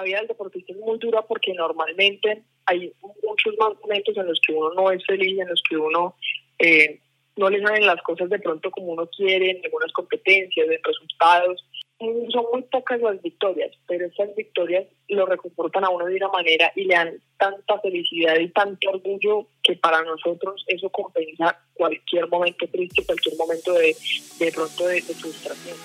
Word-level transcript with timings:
la 0.00 0.04
vida 0.04 0.18
del 0.18 0.28
deportista 0.28 0.72
es 0.72 0.78
muy 0.78 0.98
dura 0.98 1.22
porque 1.22 1.52
normalmente 1.52 2.42
hay 2.64 2.92
muchos 3.22 3.54
momentos 3.82 4.16
en 4.16 4.26
los 4.26 4.40
que 4.46 4.54
uno 4.54 4.72
no 4.74 4.90
es 4.90 5.04
feliz, 5.04 5.38
en 5.38 5.48
los 5.48 5.62
que 5.68 5.76
uno 5.76 6.16
eh, 6.58 7.00
no 7.36 7.50
le 7.50 7.60
salen 7.60 7.86
las 7.86 8.00
cosas 8.02 8.30
de 8.30 8.38
pronto 8.38 8.70
como 8.70 8.92
uno 8.92 9.06
quiere, 9.14 9.50
en 9.50 9.64
algunas 9.64 9.92
competencias, 9.92 10.66
en 10.68 10.82
resultados. 10.82 11.66
Son 11.98 12.46
muy 12.50 12.62
pocas 12.62 12.98
las 13.02 13.20
victorias, 13.20 13.72
pero 13.86 14.06
esas 14.06 14.34
victorias 14.34 14.86
lo 15.08 15.26
reconfortan 15.26 15.84
a 15.84 15.90
uno 15.90 16.06
de 16.06 16.16
una 16.16 16.28
manera 16.28 16.72
y 16.74 16.84
le 16.84 16.94
dan 16.94 17.20
tanta 17.36 17.78
felicidad 17.80 18.38
y 18.38 18.48
tanto 18.48 18.88
orgullo 18.88 19.48
que 19.62 19.76
para 19.76 20.02
nosotros 20.02 20.64
eso 20.66 20.88
compensa 20.88 21.60
cualquier 21.74 22.26
momento 22.28 22.66
triste, 22.68 23.04
cualquier 23.04 23.36
momento 23.36 23.74
de, 23.74 23.94
de 24.38 24.52
pronto 24.52 24.86
de 24.86 25.02
frustración. 25.02 25.76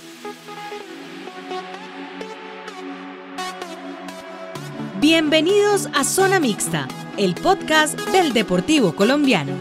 Bienvenidos 5.01 5.89
a 5.93 6.05
Zona 6.05 6.39
Mixta, 6.39 6.87
el 7.17 7.35
podcast 7.35 7.99
del 8.11 8.31
Deportivo 8.31 8.95
Colombiano. 8.95 9.51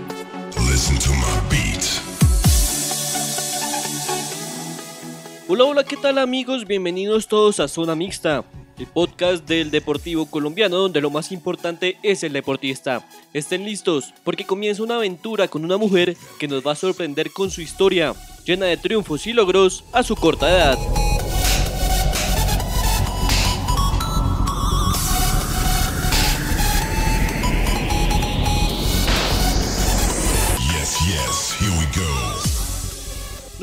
Hola, 5.48 5.64
hola, 5.64 5.84
¿qué 5.84 5.96
tal 5.96 6.18
amigos? 6.18 6.66
Bienvenidos 6.66 7.26
todos 7.26 7.58
a 7.58 7.66
Zona 7.66 7.96
Mixta, 7.96 8.44
el 8.78 8.86
podcast 8.86 9.44
del 9.44 9.72
Deportivo 9.72 10.26
Colombiano 10.26 10.76
donde 10.76 11.00
lo 11.00 11.10
más 11.10 11.32
importante 11.32 11.98
es 12.04 12.22
el 12.22 12.32
deportista. 12.32 13.04
Estén 13.32 13.64
listos 13.64 14.14
porque 14.22 14.46
comienza 14.46 14.84
una 14.84 14.96
aventura 14.96 15.48
con 15.48 15.64
una 15.64 15.76
mujer 15.76 16.16
que 16.38 16.46
nos 16.46 16.64
va 16.64 16.72
a 16.72 16.76
sorprender 16.76 17.32
con 17.32 17.50
su 17.50 17.60
historia, 17.60 18.14
llena 18.44 18.66
de 18.66 18.76
triunfos 18.76 19.26
y 19.26 19.32
logros 19.32 19.82
a 19.92 20.04
su 20.04 20.14
corta 20.14 20.48
edad. 20.48 20.78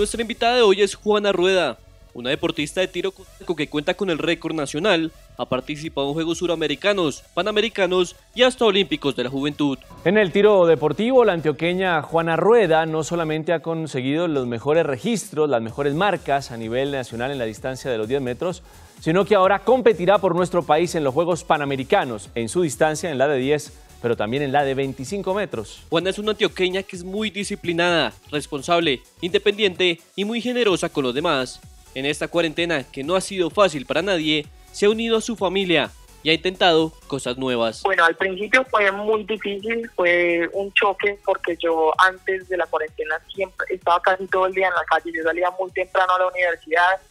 Nuestra 0.01 0.23
invitada 0.23 0.55
de 0.55 0.63
hoy 0.63 0.81
es 0.81 0.95
Juana 0.95 1.31
Rueda, 1.31 1.77
una 2.15 2.31
deportista 2.31 2.81
de 2.81 2.87
tiro 2.87 3.13
que 3.55 3.69
cuenta 3.69 3.93
con 3.93 4.09
el 4.09 4.17
récord 4.17 4.55
nacional, 4.55 5.11
ha 5.37 5.45
participado 5.45 6.07
en 6.07 6.15
Juegos 6.15 6.39
Suramericanos, 6.39 7.23
Panamericanos 7.35 8.15
y 8.33 8.41
hasta 8.41 8.65
Olímpicos 8.65 9.15
de 9.15 9.25
la 9.25 9.29
Juventud. 9.29 9.77
En 10.03 10.17
el 10.17 10.31
tiro 10.31 10.65
deportivo, 10.65 11.23
la 11.23 11.33
antioqueña 11.33 12.01
Juana 12.01 12.35
Rueda 12.35 12.87
no 12.87 13.03
solamente 13.03 13.53
ha 13.53 13.59
conseguido 13.59 14.27
los 14.27 14.47
mejores 14.47 14.87
registros, 14.87 15.47
las 15.47 15.61
mejores 15.61 15.93
marcas 15.93 16.49
a 16.49 16.57
nivel 16.57 16.91
nacional 16.91 17.29
en 17.29 17.37
la 17.37 17.45
distancia 17.45 17.91
de 17.91 17.99
los 17.99 18.07
10 18.07 18.23
metros, 18.23 18.63
sino 19.01 19.23
que 19.25 19.35
ahora 19.35 19.59
competirá 19.59 20.17
por 20.17 20.35
nuestro 20.35 20.63
país 20.63 20.95
en 20.95 21.03
los 21.03 21.13
Juegos 21.13 21.43
Panamericanos, 21.43 22.31
en 22.33 22.49
su 22.49 22.63
distancia 22.63 23.11
en 23.11 23.19
la 23.19 23.27
de 23.27 23.37
10 23.37 23.71
pero 24.01 24.17
también 24.17 24.43
en 24.43 24.51
la 24.51 24.63
de 24.63 24.73
25 24.73 25.33
metros. 25.33 25.83
Juana 25.89 26.09
es 26.09 26.19
una 26.19 26.31
antioqueña 26.31 26.83
que 26.83 26.95
es 26.95 27.03
muy 27.03 27.29
disciplinada, 27.29 28.13
responsable, 28.31 29.01
independiente 29.21 29.99
y 30.15 30.25
muy 30.25 30.41
generosa 30.41 30.89
con 30.89 31.03
los 31.03 31.13
demás. 31.13 31.61
En 31.93 32.05
esta 32.05 32.27
cuarentena, 32.27 32.83
que 32.89 33.03
no 33.03 33.15
ha 33.15 33.21
sido 33.21 33.49
fácil 33.49 33.85
para 33.85 34.01
nadie, 34.01 34.45
se 34.71 34.85
ha 34.85 34.89
unido 34.89 35.17
a 35.17 35.21
su 35.21 35.35
familia 35.35 35.91
y 36.23 36.29
ha 36.29 36.33
intentado 36.33 36.93
cosas 37.07 37.37
nuevas. 37.37 37.81
Bueno, 37.83 38.05
al 38.05 38.15
principio 38.15 38.63
fue 38.65 38.91
muy 38.91 39.23
difícil, 39.23 39.89
fue 39.95 40.49
un 40.53 40.71
choque 40.73 41.19
porque 41.25 41.57
yo 41.57 41.91
antes 41.97 42.47
de 42.47 42.57
la 42.57 42.65
cuarentena 42.67 43.19
siempre 43.33 43.65
estaba 43.69 44.01
casi 44.01 44.27
todo 44.27 44.45
el 44.45 44.53
día 44.53 44.67
en 44.67 44.73
la 44.73 44.85
calle, 44.85 45.11
yo 45.13 45.23
salía 45.23 45.49
muy 45.59 45.71
temprano 45.71 46.13
a 46.15 46.19
la 46.19 46.27
universidad, 46.27 47.01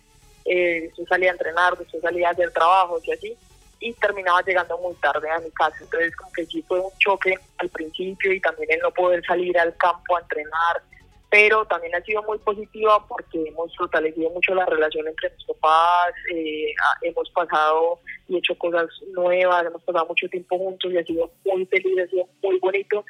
eh, 0.44 0.90
yo 0.96 1.04
salía 1.06 1.30
a 1.30 1.32
entrenar, 1.32 1.76
yo 1.92 2.00
salía 2.00 2.28
a 2.28 2.32
hacer 2.32 2.50
trabajos 2.52 3.06
y 3.06 3.12
así 3.12 3.36
y 3.80 3.92
terminaba 3.94 4.42
llegando 4.42 4.78
muy 4.78 4.94
tarde 4.96 5.28
a 5.30 5.40
mi 5.40 5.50
casa. 5.50 5.76
Entonces, 5.80 6.14
como 6.14 6.30
que 6.32 6.46
sí 6.46 6.62
fue 6.68 6.78
un 6.78 6.92
choque 6.98 7.34
al 7.58 7.68
principio 7.70 8.32
y 8.32 8.40
también 8.40 8.70
el 8.72 8.80
no 8.80 8.90
poder 8.90 9.24
salir 9.24 9.58
al 9.58 9.74
campo 9.76 10.16
a 10.16 10.20
entrenar, 10.20 10.82
pero 11.30 11.64
también 11.64 11.94
ha 11.94 12.02
sido 12.02 12.22
muy 12.24 12.38
positiva 12.38 13.04
porque 13.06 13.42
hemos 13.46 13.74
fortalecido 13.76 14.30
mucho 14.30 14.54
la 14.54 14.66
relación 14.66 15.08
entre 15.08 15.30
mis 15.30 15.46
papás, 15.46 16.12
eh, 16.34 16.74
hemos 17.02 17.30
pasado 17.30 18.00
y 18.28 18.36
hecho 18.36 18.56
cosas 18.58 18.88
nuevas, 19.12 19.64
hemos 19.64 19.82
pasado 19.82 20.06
mucho 20.06 20.28
tiempo 20.28 20.58
juntos 20.58 20.92
y 20.92 20.98
ha 20.98 21.04
sido 21.04 21.30
muy 21.46 21.64
feliz, 21.66 21.98
ha 22.04 22.06
sido 22.08 22.28
muy 22.42 22.58
bonito 22.58 23.04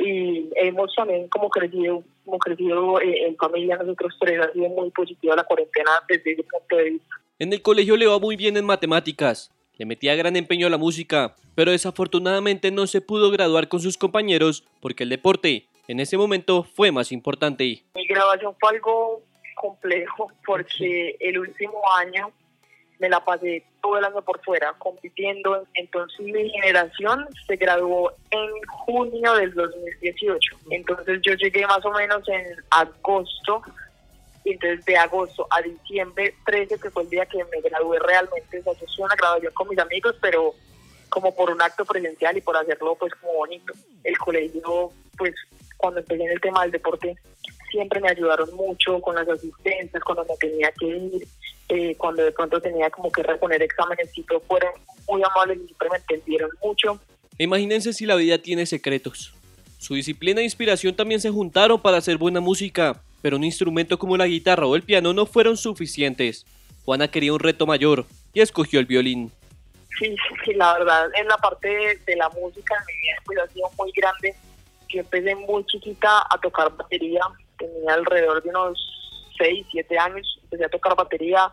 y 0.00 0.50
hemos 0.56 0.94
también 0.94 1.28
como 1.28 1.48
crecido, 1.48 2.02
como 2.24 2.38
crecido 2.38 3.00
eh, 3.00 3.26
en 3.26 3.36
familia 3.36 3.76
nosotros 3.76 4.14
tres, 4.20 4.40
ha 4.40 4.52
sido 4.52 4.68
muy 4.70 4.90
positiva 4.90 5.36
la 5.36 5.44
cuarentena 5.44 5.90
desde 6.08 6.32
ese 6.32 6.42
punto 6.42 6.76
de 6.76 6.90
vista. 6.90 7.16
En 7.38 7.52
el 7.52 7.62
colegio 7.62 7.96
le 7.96 8.06
va 8.06 8.18
muy 8.18 8.36
bien 8.36 8.56
en 8.56 8.64
matemáticas. 8.64 9.52
Le 9.76 9.86
metía 9.86 10.14
gran 10.14 10.36
empeño 10.36 10.68
a 10.68 10.70
la 10.70 10.78
música, 10.78 11.34
pero 11.56 11.72
desafortunadamente 11.72 12.70
no 12.70 12.86
se 12.86 13.00
pudo 13.00 13.30
graduar 13.30 13.68
con 13.68 13.80
sus 13.80 13.98
compañeros 13.98 14.64
porque 14.80 15.02
el 15.02 15.08
deporte 15.08 15.66
en 15.88 15.98
ese 15.98 16.16
momento 16.16 16.62
fue 16.62 16.92
más 16.92 17.10
importante. 17.10 17.82
Mi 17.94 18.06
graduación 18.06 18.54
fue 18.60 18.70
algo 18.70 19.22
complejo 19.56 20.30
porque 20.46 21.16
el 21.18 21.38
último 21.38 21.80
año 21.98 22.30
me 22.98 23.08
la 23.08 23.24
pasé 23.24 23.64
todo 23.82 23.98
el 23.98 24.04
año 24.04 24.22
por 24.22 24.40
fuera 24.44 24.72
compitiendo. 24.78 25.66
Entonces 25.74 26.20
mi 26.20 26.48
generación 26.50 27.26
se 27.46 27.56
graduó 27.56 28.12
en 28.30 28.50
junio 28.68 29.34
del 29.34 29.52
2018. 29.54 30.56
Entonces 30.70 31.20
yo 31.22 31.34
llegué 31.34 31.66
más 31.66 31.84
o 31.84 31.90
menos 31.90 32.26
en 32.28 32.44
agosto 32.70 33.62
y 34.44 34.52
entonces 34.52 34.84
de 34.84 34.96
agosto 34.96 35.46
a 35.50 35.62
diciembre 35.62 36.34
13, 36.44 36.78
que 36.78 36.90
fue 36.90 37.02
el 37.02 37.10
día 37.10 37.26
que 37.26 37.38
me 37.44 37.60
gradué 37.62 37.98
realmente, 37.98 38.60
o 38.60 38.62
sea, 38.62 38.72
yo 38.74 39.04
una 39.04 39.14
graduación 39.16 39.52
con 39.54 39.68
mis 39.68 39.78
amigos, 39.78 40.14
pero 40.20 40.54
como 41.08 41.34
por 41.34 41.50
un 41.50 41.62
acto 41.62 41.84
presencial 41.84 42.36
y 42.36 42.42
por 42.42 42.56
hacerlo 42.56 42.96
pues 42.96 43.14
como 43.14 43.34
bonito. 43.34 43.72
El 44.02 44.18
colegio, 44.18 44.92
pues 45.16 45.34
cuando 45.78 46.00
empecé 46.00 46.24
en 46.24 46.30
el 46.30 46.40
tema 46.40 46.62
del 46.62 46.72
deporte, 46.72 47.16
siempre 47.70 48.00
me 48.00 48.10
ayudaron 48.10 48.54
mucho 48.54 49.00
con 49.00 49.14
las 49.14 49.28
asistencias, 49.28 50.02
cuando 50.04 50.24
me 50.24 50.36
tenía 50.36 50.70
que 50.72 50.86
ir, 50.86 51.26
eh, 51.70 51.96
cuando 51.96 52.22
de 52.22 52.32
pronto 52.32 52.60
tenía 52.60 52.90
como 52.90 53.10
que 53.10 53.22
reponer 53.22 53.62
exámenes, 53.62 54.10
fueron 54.46 54.72
muy 55.08 55.22
amables 55.22 55.58
y 55.62 55.66
siempre 55.66 55.88
me 55.90 55.96
entendieron 55.96 56.50
mucho. 56.62 57.00
Imagínense 57.38 57.92
si 57.92 58.04
la 58.04 58.16
vida 58.16 58.38
tiene 58.38 58.66
secretos. 58.66 59.34
Su 59.78 59.94
disciplina 59.94 60.40
e 60.40 60.44
inspiración 60.44 60.94
también 60.94 61.20
se 61.20 61.30
juntaron 61.30 61.80
para 61.80 61.98
hacer 61.98 62.16
buena 62.18 62.40
música 62.40 63.00
pero 63.24 63.38
un 63.38 63.44
instrumento 63.44 63.98
como 63.98 64.18
la 64.18 64.26
guitarra 64.26 64.66
o 64.66 64.76
el 64.76 64.82
piano 64.82 65.14
no 65.14 65.24
fueron 65.24 65.56
suficientes. 65.56 66.44
Juana 66.84 67.08
quería 67.08 67.32
un 67.32 67.40
reto 67.40 67.66
mayor 67.66 68.04
y 68.34 68.42
escogió 68.42 68.78
el 68.78 68.84
violín. 68.84 69.32
Sí, 69.98 70.14
sí, 70.44 70.52
la 70.52 70.74
verdad, 70.74 71.08
en 71.14 71.26
la 71.28 71.38
parte 71.38 71.98
de, 72.04 72.16
la 72.16 72.28
música 72.28 72.74
mi 72.86 72.92
vida 72.92 73.16
pues 73.24 73.38
ha 73.38 73.46
sido 73.46 73.70
muy 73.78 73.90
grande. 73.92 74.34
Yo 74.90 75.00
empecé 75.00 75.34
muy 75.36 75.64
chiquita 75.64 76.26
a 76.28 76.36
tocar 76.36 76.76
batería, 76.76 77.22
tenía 77.56 77.94
alrededor 77.94 78.42
de 78.42 78.50
unos 78.50 78.78
6, 79.38 79.68
7 79.70 79.98
años, 79.98 80.38
empecé 80.42 80.66
a 80.66 80.68
tocar 80.68 80.94
batería, 80.94 81.50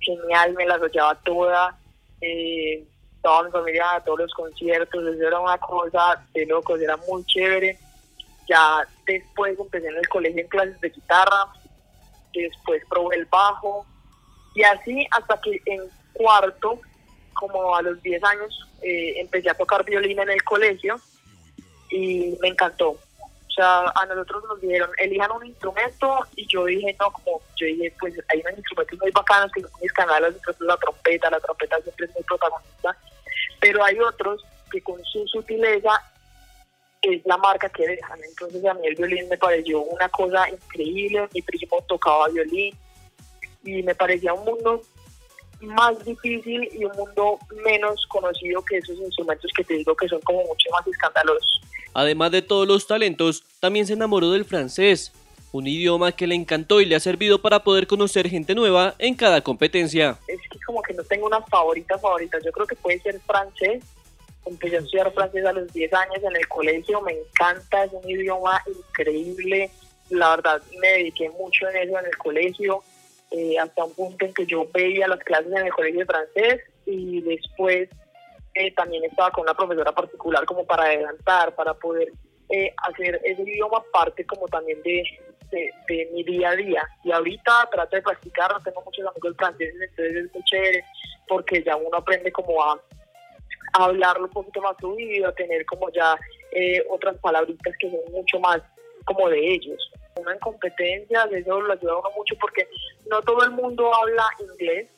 genial, 0.00 0.52
me 0.54 0.66
la 0.66 0.80
soñaba 0.80 1.14
toda, 1.20 1.78
eh, 2.22 2.82
toda 3.22 3.44
mi 3.44 3.52
familia 3.52 3.94
a 3.94 4.00
todos 4.02 4.18
los 4.18 4.34
conciertos, 4.34 5.06
eso 5.14 5.28
era 5.28 5.38
una 5.38 5.58
cosa 5.58 6.26
de 6.34 6.44
locos, 6.46 6.80
era 6.80 6.96
muy 7.08 7.24
chévere 7.26 7.78
ya 8.48 8.86
después 9.06 9.58
empecé 9.58 9.88
en 9.88 9.96
el 9.96 10.08
colegio 10.08 10.40
en 10.40 10.48
clases 10.48 10.80
de 10.80 10.90
guitarra, 10.90 11.52
después 12.32 12.82
probé 12.88 13.16
el 13.16 13.26
bajo 13.26 13.86
y 14.54 14.62
así 14.62 15.06
hasta 15.10 15.40
que 15.40 15.60
en 15.66 15.82
cuarto, 16.12 16.80
como 17.34 17.74
a 17.74 17.82
los 17.82 18.00
10 18.02 18.22
años, 18.24 18.68
eh, 18.82 19.20
empecé 19.20 19.50
a 19.50 19.54
tocar 19.54 19.84
violín 19.84 20.18
en 20.20 20.30
el 20.30 20.42
colegio 20.44 21.00
y 21.90 22.36
me 22.40 22.48
encantó. 22.48 22.90
O 22.90 23.52
sea, 23.54 23.84
a 23.94 24.06
nosotros 24.06 24.42
nos 24.48 24.60
dijeron, 24.60 24.90
elijan 24.98 25.30
un 25.30 25.46
instrumento 25.46 26.26
y 26.34 26.46
yo 26.48 26.64
dije, 26.64 26.96
no, 26.98 27.12
como 27.12 27.40
yo 27.56 27.66
dije, 27.66 27.94
pues 28.00 28.14
hay 28.28 28.40
unos 28.40 28.58
instrumentos 28.58 28.98
muy 29.00 29.10
bacanos 29.12 29.52
que 29.52 29.60
son 29.60 29.70
mis 29.80 29.92
canales, 29.92 30.34
la 30.58 30.76
trompeta, 30.76 31.30
la 31.30 31.40
trompeta 31.40 31.80
siempre 31.82 32.06
es 32.06 32.14
muy 32.14 32.24
protagonista, 32.24 32.96
pero 33.60 33.84
hay 33.84 33.98
otros 34.00 34.44
que 34.72 34.80
con 34.82 35.02
su 35.04 35.26
sutileza 35.28 36.02
es 37.04 37.24
la 37.24 37.36
marca 37.36 37.68
que 37.68 37.86
dejan. 37.86 38.18
Entonces 38.22 38.64
a 38.64 38.74
mí 38.74 38.86
el 38.86 38.94
violín 38.94 39.28
me 39.28 39.38
pareció 39.38 39.82
una 39.82 40.08
cosa 40.08 40.48
increíble, 40.48 41.28
mi 41.32 41.42
primo 41.42 41.82
tocaba 41.86 42.28
violín 42.28 42.74
y 43.64 43.82
me 43.82 43.94
parecía 43.94 44.34
un 44.34 44.44
mundo 44.44 44.82
más 45.60 46.04
difícil 46.04 46.68
y 46.72 46.84
un 46.84 46.92
mundo 46.92 47.38
menos 47.64 48.04
conocido 48.08 48.62
que 48.64 48.78
esos 48.78 48.98
instrumentos 48.98 49.50
que 49.56 49.64
te 49.64 49.74
digo 49.74 49.94
que 49.96 50.08
son 50.08 50.20
como 50.20 50.40
mucho 50.44 50.68
más 50.70 50.86
escandalosos. 50.86 51.60
Además 51.94 52.32
de 52.32 52.42
todos 52.42 52.66
los 52.66 52.86
talentos, 52.86 53.44
también 53.60 53.86
se 53.86 53.92
enamoró 53.94 54.30
del 54.32 54.44
francés, 54.44 55.12
un 55.52 55.66
idioma 55.66 56.12
que 56.12 56.26
le 56.26 56.34
encantó 56.34 56.80
y 56.80 56.84
le 56.84 56.96
ha 56.96 57.00
servido 57.00 57.40
para 57.40 57.62
poder 57.62 57.86
conocer 57.86 58.28
gente 58.28 58.54
nueva 58.54 58.94
en 58.98 59.14
cada 59.14 59.40
competencia. 59.40 60.18
Es 60.26 60.40
que 60.50 60.58
como 60.66 60.82
que 60.82 60.92
no 60.92 61.04
tengo 61.04 61.26
una 61.26 61.40
favorita 61.42 61.96
favorita, 61.98 62.38
yo 62.44 62.50
creo 62.50 62.66
que 62.66 62.74
puede 62.74 63.00
ser 63.00 63.20
francés 63.20 63.84
Empecé 64.46 64.76
a 64.76 64.80
estudiar 64.80 65.12
francés 65.12 65.44
a 65.46 65.52
los 65.52 65.72
10 65.72 65.92
años 65.94 66.22
en 66.22 66.36
el 66.36 66.48
colegio, 66.48 67.00
me 67.00 67.12
encanta, 67.12 67.84
es 67.84 67.92
un 67.92 68.08
idioma 68.08 68.62
increíble. 68.66 69.70
La 70.10 70.36
verdad, 70.36 70.62
me 70.80 70.88
dediqué 70.88 71.30
mucho 71.30 71.68
en 71.68 71.88
eso 71.88 71.98
en 71.98 72.06
el 72.06 72.16
colegio, 72.18 72.82
eh, 73.30 73.58
hasta 73.58 73.84
un 73.84 73.94
punto 73.94 74.24
en 74.26 74.34
que 74.34 74.46
yo 74.46 74.68
veía 74.72 75.08
las 75.08 75.20
clases 75.20 75.52
en 75.52 75.66
el 75.66 75.72
colegio 75.72 76.00
de 76.00 76.06
francés 76.06 76.60
y 76.86 77.22
después 77.22 77.88
eh, 78.54 78.72
también 78.74 79.04
estaba 79.04 79.30
con 79.30 79.42
una 79.42 79.54
profesora 79.54 79.92
particular 79.92 80.44
como 80.44 80.64
para 80.64 80.84
adelantar, 80.84 81.54
para 81.54 81.74
poder 81.74 82.12
eh, 82.50 82.72
hacer 82.76 83.20
ese 83.24 83.42
idioma 83.42 83.82
parte 83.92 84.24
como 84.26 84.46
también 84.46 84.80
de, 84.82 85.02
de, 85.50 86.10
mi 86.12 86.22
día 86.22 86.50
a 86.50 86.56
día. 86.56 86.88
Y 87.02 87.10
ahorita 87.10 87.68
trato 87.72 87.96
de 87.96 88.02
practicar, 88.02 88.52
no 88.52 88.60
tengo 88.60 88.82
muchos 88.82 89.06
amigos 89.06 89.34
franceses, 89.36 89.74
entonces 89.80 90.16
es 90.16 90.34
muy 90.34 90.44
chévere 90.44 90.84
porque 91.26 91.62
ya 91.64 91.76
uno 91.76 91.96
aprende 91.96 92.30
como 92.30 92.62
a, 92.62 92.80
hablarlo 93.74 94.24
un 94.24 94.30
poquito 94.30 94.60
más 94.62 94.76
fluido, 94.78 95.28
a 95.28 95.34
tener 95.34 95.64
como 95.66 95.90
ya 95.90 96.16
eh, 96.52 96.84
otras 96.90 97.16
palabritas 97.18 97.74
que 97.78 97.90
son 97.90 98.12
mucho 98.12 98.38
más 98.40 98.60
como 99.04 99.28
de 99.28 99.54
ellos. 99.54 99.90
Una 100.16 100.32
en 100.32 100.38
competencias, 100.38 101.32
eso 101.32 101.60
lo 101.60 101.72
ayuda 101.72 101.92
a 101.92 101.98
uno 101.98 102.10
mucho 102.16 102.34
porque 102.40 102.68
no 103.10 103.20
todo 103.22 103.44
el 103.44 103.50
mundo 103.50 103.92
habla 103.94 104.24
inglés 104.38 104.88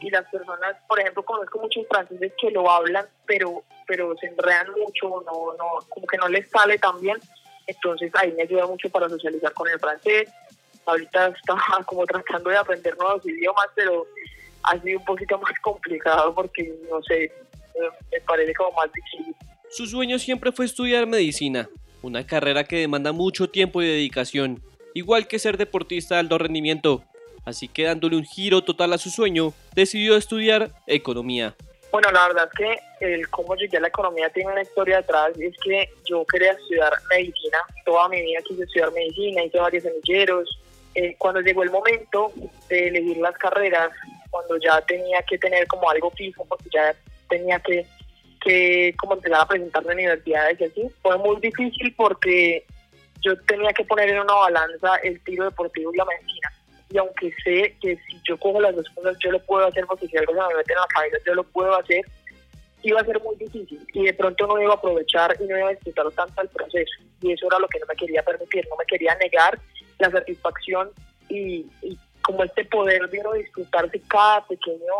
y 0.00 0.10
las 0.10 0.28
personas, 0.30 0.76
por 0.88 1.00
ejemplo, 1.00 1.24
conozco 1.24 1.58
muchos 1.58 1.86
franceses 1.88 2.32
que 2.40 2.50
lo 2.50 2.70
hablan, 2.70 3.06
pero 3.26 3.64
pero 3.86 4.16
se 4.16 4.26
enredan 4.26 4.70
mucho, 4.72 5.22
no, 5.24 5.54
no, 5.56 5.78
como 5.88 6.06
que 6.06 6.18
no 6.18 6.28
les 6.28 6.48
sale 6.50 6.76
tan 6.78 7.00
bien, 7.00 7.16
entonces 7.66 8.10
ahí 8.14 8.32
me 8.32 8.42
ayuda 8.42 8.66
mucho 8.66 8.90
para 8.90 9.08
socializar 9.08 9.52
con 9.52 9.68
el 9.68 9.78
francés. 9.78 10.28
Ahorita 10.84 11.28
estaba 11.28 11.60
como 11.86 12.04
tratando 12.06 12.50
de 12.50 12.56
aprender 12.56 12.96
nuevos 12.98 13.24
idiomas, 13.26 13.68
pero 13.74 14.06
ha 14.64 14.78
sido 14.80 14.98
un 14.98 15.04
poquito 15.04 15.38
más 15.38 15.58
complicado 15.60 16.34
porque, 16.34 16.74
no 16.90 17.02
sé, 17.02 17.32
me 18.10 18.20
parece 18.20 18.54
como 18.54 18.72
más 18.72 18.90
difícil. 18.92 19.34
Su 19.70 19.86
sueño 19.86 20.18
siempre 20.18 20.52
fue 20.52 20.64
estudiar 20.64 21.06
medicina, 21.06 21.68
una 22.02 22.26
carrera 22.26 22.64
que 22.64 22.76
demanda 22.76 23.12
mucho 23.12 23.50
tiempo 23.50 23.82
y 23.82 23.86
dedicación, 23.86 24.62
igual 24.94 25.26
que 25.26 25.38
ser 25.38 25.56
deportista 25.56 26.14
de 26.14 26.20
alto 26.20 26.38
rendimiento. 26.38 27.02
Así 27.44 27.68
que 27.68 27.84
dándole 27.84 28.16
un 28.16 28.24
giro 28.24 28.62
total 28.62 28.92
a 28.92 28.98
su 28.98 29.10
sueño, 29.10 29.52
decidió 29.74 30.16
estudiar 30.16 30.70
economía. 30.86 31.54
Bueno, 31.92 32.10
la 32.10 32.26
verdad 32.26 32.48
es 32.52 32.58
que 32.58 33.14
el 33.14 33.28
cómo 33.30 33.54
llegué 33.54 33.78
a 33.78 33.80
la 33.80 33.88
economía 33.88 34.28
tiene 34.30 34.52
una 34.52 34.62
historia 34.62 34.96
detrás. 34.98 35.30
Es 35.38 35.54
que 35.64 35.88
yo 36.04 36.24
quería 36.26 36.52
estudiar 36.52 36.92
medicina. 37.08 37.58
Toda 37.84 38.08
mi 38.08 38.20
vida 38.20 38.40
quise 38.46 38.64
estudiar 38.64 38.92
medicina, 38.92 39.44
hice 39.44 39.58
varios 39.58 39.84
semilleros. 39.84 40.60
Eh, 40.94 41.14
cuando 41.18 41.40
llegó 41.40 41.62
el 41.62 41.70
momento 41.70 42.32
de 42.68 42.88
elegir 42.88 43.18
las 43.18 43.36
carreras, 43.38 43.90
cuando 44.30 44.58
ya 44.58 44.80
tenía 44.82 45.22
que 45.22 45.38
tener 45.38 45.66
como 45.66 45.88
algo 45.88 46.10
fijo, 46.10 46.44
porque 46.46 46.68
ya 46.72 46.94
tenía 47.28 47.58
que, 47.60 47.86
que 48.42 48.94
como 48.98 49.14
empezar 49.14 49.40
a 49.40 49.48
presentarme 49.48 49.92
en 49.92 49.98
universidades 49.98 50.60
y 50.60 50.64
así, 50.64 50.90
fue 51.02 51.18
muy 51.18 51.40
difícil 51.40 51.94
porque 51.96 52.64
yo 53.22 53.36
tenía 53.42 53.72
que 53.72 53.84
poner 53.84 54.10
en 54.10 54.20
una 54.20 54.34
balanza 54.34 54.96
el 55.02 55.22
tiro 55.24 55.44
deportivo 55.44 55.92
y 55.92 55.96
la 55.96 56.04
medicina. 56.04 56.52
Y 56.90 56.98
aunque 56.98 57.32
sé 57.42 57.76
que 57.80 57.96
si 57.96 58.20
yo 58.28 58.38
cojo 58.38 58.60
las 58.60 58.76
dos 58.76 58.88
cosas 58.94 59.16
yo 59.18 59.32
lo 59.32 59.40
puedo 59.40 59.66
hacer 59.66 59.84
porque 59.86 60.06
si 60.06 60.16
algo 60.16 60.32
se 60.32 60.40
me 60.40 60.54
mete 60.54 60.72
en 60.72 60.78
la 60.78 60.86
cabeza 60.86 61.16
yo 61.26 61.34
lo 61.34 61.44
puedo 61.44 61.76
hacer, 61.76 62.04
iba 62.82 63.00
a 63.00 63.04
ser 63.04 63.20
muy 63.22 63.36
difícil. 63.36 63.80
Y 63.92 64.04
de 64.04 64.14
pronto 64.14 64.46
no 64.46 64.60
iba 64.60 64.72
a 64.72 64.76
aprovechar 64.76 65.36
y 65.40 65.44
no 65.44 65.58
iba 65.58 65.68
a 65.68 65.72
disfrutar 65.72 66.10
tanto 66.12 66.42
el 66.42 66.48
proceso. 66.48 66.92
Y 67.20 67.32
eso 67.32 67.46
era 67.46 67.58
lo 67.58 67.68
que 67.68 67.80
no 67.80 67.86
me 67.86 67.96
quería 67.96 68.22
permitir, 68.22 68.66
no 68.70 68.76
me 68.76 68.84
quería 68.86 69.14
negar 69.16 69.58
la 69.98 70.10
satisfacción 70.10 70.90
y, 71.28 71.66
como 72.22 72.44
este 72.44 72.64
poder 72.64 73.08
de 73.08 73.20
uno 73.20 73.32
disfrutarse 73.34 74.00
cada 74.08 74.44
pequeño 74.46 74.94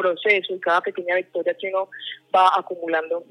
proceso 0.00 0.54
y 0.54 0.60
cada 0.60 0.80
pequeña 0.80 1.16
victoria 1.16 1.54
que 1.54 1.68
uno 1.68 1.88
va 2.34 2.50
acumulando 2.56 3.22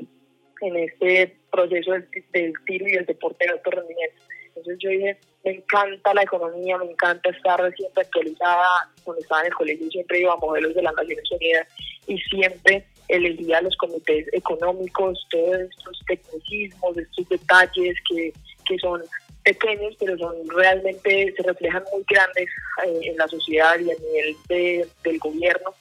en 0.62 0.76
este 0.78 1.36
proceso 1.52 1.94
del, 1.94 2.08
del 2.32 2.54
tiro 2.66 2.88
y 2.88 2.94
el 2.94 3.06
deporte 3.06 3.46
de 3.46 3.52
alto 3.52 3.72
rendimiento. 3.72 4.22
Entonces 4.48 4.78
yo 4.80 4.90
dije, 4.90 5.18
me 5.44 5.52
encanta 5.52 6.14
la 6.14 6.24
economía, 6.24 6.78
me 6.78 6.92
encanta 6.92 7.30
estar 7.30 7.60
siempre 7.76 8.04
actualizada. 8.04 8.92
Cuando 9.04 9.22
estaba 9.22 9.42
en 9.42 9.48
el 9.48 9.54
colegio 9.54 9.90
siempre 9.90 10.20
iba 10.20 10.34
a 10.34 10.38
modelos 10.38 10.76
de 10.76 10.82
las 10.82 10.94
Naciones 10.96 11.32
Unidas 11.32 11.68
y 12.08 12.18
siempre 12.20 12.86
elegía 13.08 13.62
los 13.62 13.76
comités 13.78 14.28
económicos, 14.34 15.26
todos 15.32 15.62
estos 15.62 16.00
tecnicismos, 16.08 16.98
estos 16.98 17.30
detalles 17.30 17.96
que, 18.08 18.34
que 18.68 18.78
son 18.78 19.02
pequeños, 19.44 19.96
pero 20.00 20.18
son 20.18 20.36
realmente, 20.50 21.34
se 21.36 21.44
reflejan 21.44 21.84
muy 21.92 22.04
grandes 22.08 22.48
eh, 22.86 23.00
en 23.04 23.18
la 23.18 23.28
sociedad 23.28 23.80
y 23.80 23.92
a 23.92 23.96
nivel 23.96 24.36
de, 24.48 24.88
del 25.04 25.20
gobierno. 25.20 25.74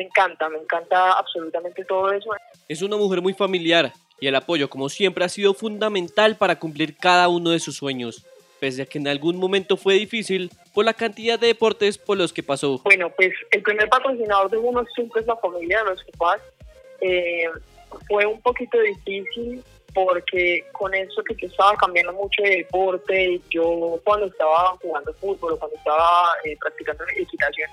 Me 0.00 0.06
encanta, 0.06 0.48
me 0.48 0.56
encanta 0.56 1.12
absolutamente 1.12 1.84
todo 1.84 2.10
eso. 2.10 2.30
Es 2.66 2.80
una 2.80 2.96
mujer 2.96 3.20
muy 3.20 3.34
familiar 3.34 3.92
y 4.18 4.28
el 4.28 4.34
apoyo, 4.34 4.70
como 4.70 4.88
siempre, 4.88 5.26
ha 5.26 5.28
sido 5.28 5.52
fundamental 5.52 6.36
para 6.36 6.58
cumplir 6.58 6.96
cada 6.96 7.28
uno 7.28 7.50
de 7.50 7.60
sus 7.60 7.76
sueños, 7.76 8.24
pese 8.60 8.80
a 8.80 8.86
que 8.86 8.96
en 8.96 9.08
algún 9.08 9.36
momento 9.36 9.76
fue 9.76 9.94
difícil 9.96 10.50
por 10.72 10.86
la 10.86 10.94
cantidad 10.94 11.38
de 11.38 11.48
deportes 11.48 11.98
por 11.98 12.16
los 12.16 12.32
que 12.32 12.42
pasó. 12.42 12.80
Bueno, 12.82 13.10
pues 13.14 13.28
el 13.50 13.60
primer 13.60 13.90
patrocinador 13.90 14.50
de 14.50 14.56
uno 14.56 14.86
siempre 14.94 15.20
es 15.20 15.26
la 15.26 15.36
familia 15.36 15.84
de 15.84 15.90
los 15.90 16.02
papás. 16.12 16.40
Eh, 17.02 17.44
fue 18.08 18.24
un 18.24 18.40
poquito 18.40 18.80
difícil 18.80 19.62
porque 19.92 20.64
con 20.72 20.94
eso 20.94 21.22
que 21.24 21.34
yo 21.34 21.46
estaba 21.46 21.76
cambiando 21.76 22.14
mucho 22.14 22.42
de 22.42 22.56
deporte, 22.56 23.38
yo 23.50 24.00
cuando 24.02 24.28
estaba 24.28 24.78
jugando 24.80 25.12
fútbol 25.20 25.52
o 25.52 25.58
cuando 25.58 25.76
estaba 25.76 26.28
eh, 26.44 26.56
practicando 26.58 27.04
equitación, 27.18 27.68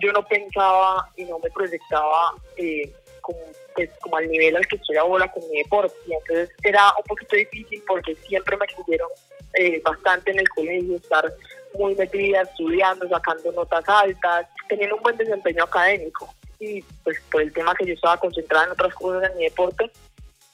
yo 0.00 0.12
no 0.12 0.26
pensaba 0.26 1.08
y 1.16 1.24
no 1.24 1.38
me 1.38 1.50
proyectaba 1.50 2.34
eh, 2.56 2.90
como, 3.20 3.38
pues, 3.74 3.90
como 4.00 4.16
al 4.16 4.28
nivel 4.28 4.56
al 4.56 4.66
que 4.66 4.76
estoy 4.76 4.96
ahora 4.96 5.30
con 5.30 5.48
mi 5.50 5.58
deporte. 5.58 5.94
Y 6.06 6.14
entonces 6.14 6.50
era 6.62 6.92
un 6.98 7.04
poquito 7.04 7.36
difícil 7.36 7.82
porque 7.86 8.14
siempre 8.26 8.56
me 8.56 8.64
exigieron 8.64 9.08
eh, 9.54 9.80
bastante 9.84 10.30
en 10.30 10.40
el 10.40 10.48
colegio, 10.48 10.96
estar 10.96 11.32
muy 11.74 11.94
metida, 11.94 12.42
estudiando, 12.42 13.08
sacando 13.08 13.52
notas 13.52 13.84
altas, 13.88 14.46
teniendo 14.68 14.96
un 14.96 15.02
buen 15.02 15.16
desempeño 15.16 15.64
académico. 15.64 16.32
Y 16.58 16.82
pues 17.04 17.18
por 17.30 17.42
el 17.42 17.52
tema 17.52 17.74
que 17.74 17.86
yo 17.86 17.94
estaba 17.94 18.18
concentrada 18.18 18.66
en 18.66 18.72
otras 18.72 18.94
cosas 18.94 19.30
en 19.30 19.38
mi 19.38 19.44
deporte, 19.44 19.90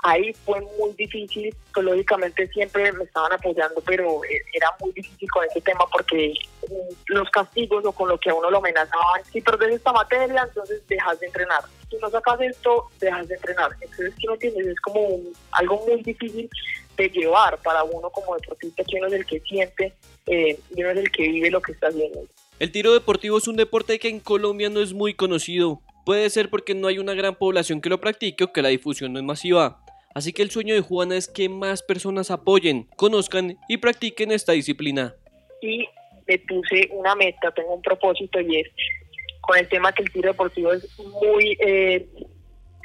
ahí 0.06 0.32
fue 0.44 0.60
muy 0.78 0.92
difícil, 0.96 1.54
pues 1.74 1.84
lógicamente 1.84 2.46
siempre 2.48 2.92
me 2.92 3.04
estaban 3.04 3.32
apoyando, 3.32 3.82
pero 3.84 4.24
eh, 4.24 4.40
era 4.52 4.68
muy 4.80 4.92
difícil 4.92 5.28
con 5.30 5.44
ese 5.44 5.60
tema 5.60 5.84
porque 5.92 6.32
mm, 6.68 6.94
los 7.06 7.28
castigos 7.30 7.84
o 7.84 7.92
con 7.92 8.08
lo 8.08 8.18
que 8.18 8.30
a 8.30 8.34
uno 8.34 8.50
lo 8.50 8.58
amenazaban, 8.58 9.24
si 9.32 9.40
perdes 9.40 9.74
esta 9.74 9.92
materia, 9.92 10.44
entonces 10.48 10.86
dejas 10.86 11.18
de 11.18 11.26
entrenar, 11.26 11.62
si 11.90 11.96
no 11.96 12.08
sacas 12.08 12.40
esto, 12.40 12.88
dejas 13.00 13.26
de 13.26 13.34
entrenar. 13.34 13.72
Entonces, 13.80 14.14
¿qué 14.18 14.28
me 14.28 14.34
entiendes? 14.34 14.66
Es 14.68 14.80
como 14.80 15.18
algo 15.52 15.84
muy 15.86 16.02
difícil 16.02 16.48
de 16.96 17.08
llevar 17.08 17.58
para 17.62 17.82
uno 17.82 18.08
como 18.10 18.36
deportista, 18.36 18.84
que 18.84 18.96
uno 18.98 19.08
es 19.08 19.12
el 19.12 19.26
que 19.26 19.40
siente 19.40 19.92
eh, 20.26 20.58
y 20.74 20.80
uno 20.82 20.90
es 20.90 20.98
el 20.98 21.10
que 21.10 21.22
vive 21.28 21.50
lo 21.50 21.60
que 21.60 21.72
está 21.72 21.88
haciendo. 21.88 22.20
El 22.60 22.70
tiro 22.70 22.94
deportivo 22.94 23.38
es 23.38 23.48
un 23.48 23.56
deporte 23.56 23.98
que 23.98 24.08
en 24.08 24.20
Colombia 24.20 24.70
no 24.70 24.80
es 24.80 24.94
muy 24.94 25.14
conocido. 25.14 25.80
Puede 26.06 26.30
ser 26.30 26.48
porque 26.48 26.74
no 26.74 26.86
hay 26.86 27.00
una 27.00 27.14
gran 27.14 27.34
población 27.34 27.80
que 27.80 27.88
lo 27.88 28.00
practique 28.00 28.44
o 28.44 28.52
que 28.52 28.62
la 28.62 28.68
difusión 28.68 29.12
no 29.12 29.18
es 29.18 29.24
masiva. 29.24 29.82
Así 30.16 30.32
que 30.32 30.40
el 30.40 30.50
sueño 30.50 30.74
de 30.74 30.80
Juana 30.80 31.14
es 31.14 31.28
que 31.28 31.50
más 31.50 31.82
personas 31.82 32.30
apoyen, 32.30 32.84
conozcan 32.96 33.58
y 33.68 33.76
practiquen 33.76 34.30
esta 34.30 34.52
disciplina. 34.52 35.14
Y 35.60 35.86
me 36.26 36.38
puse 36.38 36.88
una 36.92 37.14
meta, 37.14 37.50
tengo 37.50 37.74
un 37.74 37.82
propósito 37.82 38.40
y 38.40 38.60
es 38.60 38.68
con 39.42 39.58
el 39.58 39.68
tema 39.68 39.92
que 39.92 40.04
el 40.04 40.10
tiro 40.10 40.30
deportivo 40.30 40.72
es 40.72 40.88
muy, 40.98 41.58
eh, 41.60 42.08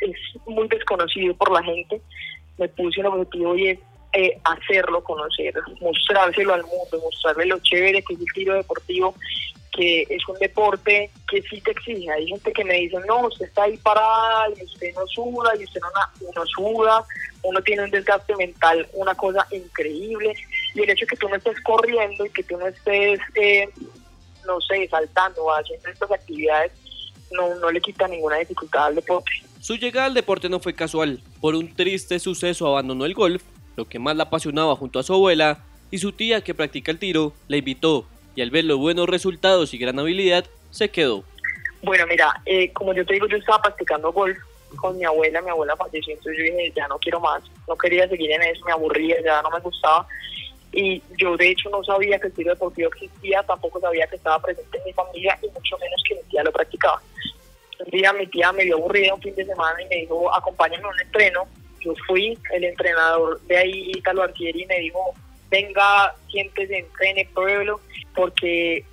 es 0.01 0.45
muy 0.45 0.67
desconocido 0.67 1.33
por 1.37 1.53
la 1.53 1.63
gente. 1.63 2.01
Me 2.57 2.67
puse 2.67 2.99
un 2.99 3.05
objetivo 3.05 3.55
y 3.55 3.67
es 3.69 3.79
eh, 4.11 4.37
hacerlo 4.43 5.01
conocer, 5.01 5.53
mostrárselo 5.79 6.53
al 6.53 6.63
mundo, 6.63 6.99
mostrarle 7.01 7.45
lo 7.45 7.59
chévere 7.59 8.01
que 8.01 8.13
es 8.13 8.19
el 8.19 8.33
tiro 8.33 8.55
deportivo 8.55 9.15
que 9.71 10.01
es 10.09 10.27
un 10.27 10.37
deporte 10.39 11.09
que 11.29 11.41
sí 11.43 11.61
te 11.61 11.71
exige. 11.71 12.11
Hay 12.11 12.27
gente 12.27 12.51
que 12.51 12.63
me 12.63 12.75
dice, 12.75 12.97
no, 13.07 13.27
usted 13.27 13.45
está 13.45 13.63
ahí 13.63 13.77
parada 13.77 14.49
y 14.49 14.63
usted 14.63 14.93
no 14.93 15.07
suda 15.07 15.51
y 15.59 15.63
usted 15.63 15.79
no, 15.81 16.31
no 16.35 16.45
suda, 16.45 17.05
uno 17.43 17.61
tiene 17.61 17.83
un 17.83 17.91
desgaste 17.91 18.35
mental, 18.35 18.87
una 18.93 19.15
cosa 19.15 19.47
increíble. 19.51 20.33
Y 20.75 20.81
el 20.81 20.89
hecho 20.89 21.05
de 21.05 21.07
que 21.07 21.17
tú 21.17 21.29
no 21.29 21.35
estés 21.35 21.59
corriendo 21.61 22.25
y 22.25 22.29
que 22.29 22.43
tú 22.43 22.57
no 22.57 22.67
estés, 22.67 23.19
eh, 23.35 23.69
no 24.45 24.59
sé, 24.61 24.87
saltando 24.89 25.43
o 25.43 25.51
haciendo 25.51 25.89
estas 25.89 26.11
actividades, 26.11 26.71
no, 27.31 27.55
no 27.55 27.71
le 27.71 27.79
quita 27.79 28.07
ninguna 28.07 28.37
dificultad 28.37 28.87
al 28.87 28.95
deporte. 28.95 29.31
Su 29.61 29.75
llegada 29.75 30.07
al 30.07 30.13
deporte 30.13 30.49
no 30.49 30.59
fue 30.59 30.73
casual. 30.73 31.21
Por 31.39 31.55
un 31.55 31.73
triste 31.73 32.19
suceso 32.19 32.67
abandonó 32.67 33.05
el 33.05 33.13
golf, 33.13 33.43
lo 33.77 33.85
que 33.85 33.99
más 33.99 34.15
la 34.17 34.23
apasionaba 34.23 34.75
junto 34.75 34.99
a 34.99 35.03
su 35.03 35.13
abuela, 35.13 35.63
y 35.91 35.99
su 35.99 36.11
tía 36.11 36.41
que 36.41 36.53
practica 36.53 36.91
el 36.91 36.99
tiro 36.99 37.33
la 37.47 37.57
invitó 37.57 38.07
y 38.35 38.41
al 38.41 38.51
ver 38.51 38.65
los 38.65 38.77
buenos 38.77 39.07
resultados 39.07 39.73
y 39.73 39.77
gran 39.77 39.99
habilidad, 39.99 40.45
se 40.69 40.89
quedó. 40.89 41.23
Bueno, 41.81 42.05
mira, 42.07 42.33
eh, 42.45 42.71
como 42.73 42.93
yo 42.93 43.05
te 43.05 43.15
digo, 43.15 43.27
yo 43.27 43.37
estaba 43.37 43.61
practicando 43.61 44.11
golf 44.11 44.37
con 44.75 44.97
mi 44.97 45.03
abuela, 45.03 45.41
mi 45.41 45.49
abuela 45.49 45.75
falleció, 45.75 46.13
entonces 46.13 46.37
yo 46.37 46.43
dije, 46.43 46.73
ya 46.75 46.87
no 46.87 46.97
quiero 46.99 47.19
más, 47.19 47.43
no 47.67 47.75
quería 47.75 48.07
seguir 48.07 48.31
en 48.31 48.43
eso, 48.43 48.63
me 48.65 48.71
aburría, 48.71 49.17
ya 49.23 49.41
no 49.41 49.49
me 49.49 49.59
gustaba. 49.59 50.07
Y 50.71 51.01
yo 51.17 51.35
de 51.35 51.49
hecho 51.49 51.69
no 51.69 51.83
sabía 51.83 52.17
que 52.19 52.27
el 52.27 52.33
tiro 52.33 52.53
deportivo 52.53 52.89
existía, 52.93 53.43
tampoco 53.43 53.79
sabía 53.81 54.07
que 54.07 54.15
estaba 54.15 54.39
presente 54.39 54.77
en 54.77 54.83
mi 54.85 54.93
familia 54.93 55.37
y 55.41 55.47
mucho 55.47 55.77
menos 55.79 56.01
que 56.07 56.15
mi 56.15 56.21
tía 56.29 56.43
lo 56.43 56.51
practicaba. 56.51 57.01
Un 57.79 57.91
día 57.91 58.13
mi 58.13 58.27
tía 58.27 58.51
me 58.53 58.63
vio 58.63 58.77
aburrida 58.77 59.13
un 59.13 59.21
fin 59.21 59.35
de 59.35 59.45
semana 59.45 59.81
y 59.81 59.87
me 59.87 59.95
dijo, 59.97 60.33
acompáñame 60.33 60.85
a 60.85 60.87
un 60.87 61.01
entreno. 61.01 61.47
Yo 61.81 61.93
fui, 62.07 62.37
el 62.53 62.63
entrenador 62.63 63.41
de 63.41 63.57
ahí, 63.57 63.91
Italo 63.95 64.21
Artieri, 64.21 64.65
me 64.67 64.79
dijo, 64.79 65.13
venga, 65.51 66.15
siéntese, 66.31 66.79
entrene, 66.79 67.29
pruébelo 67.33 67.79
porque 68.15 68.83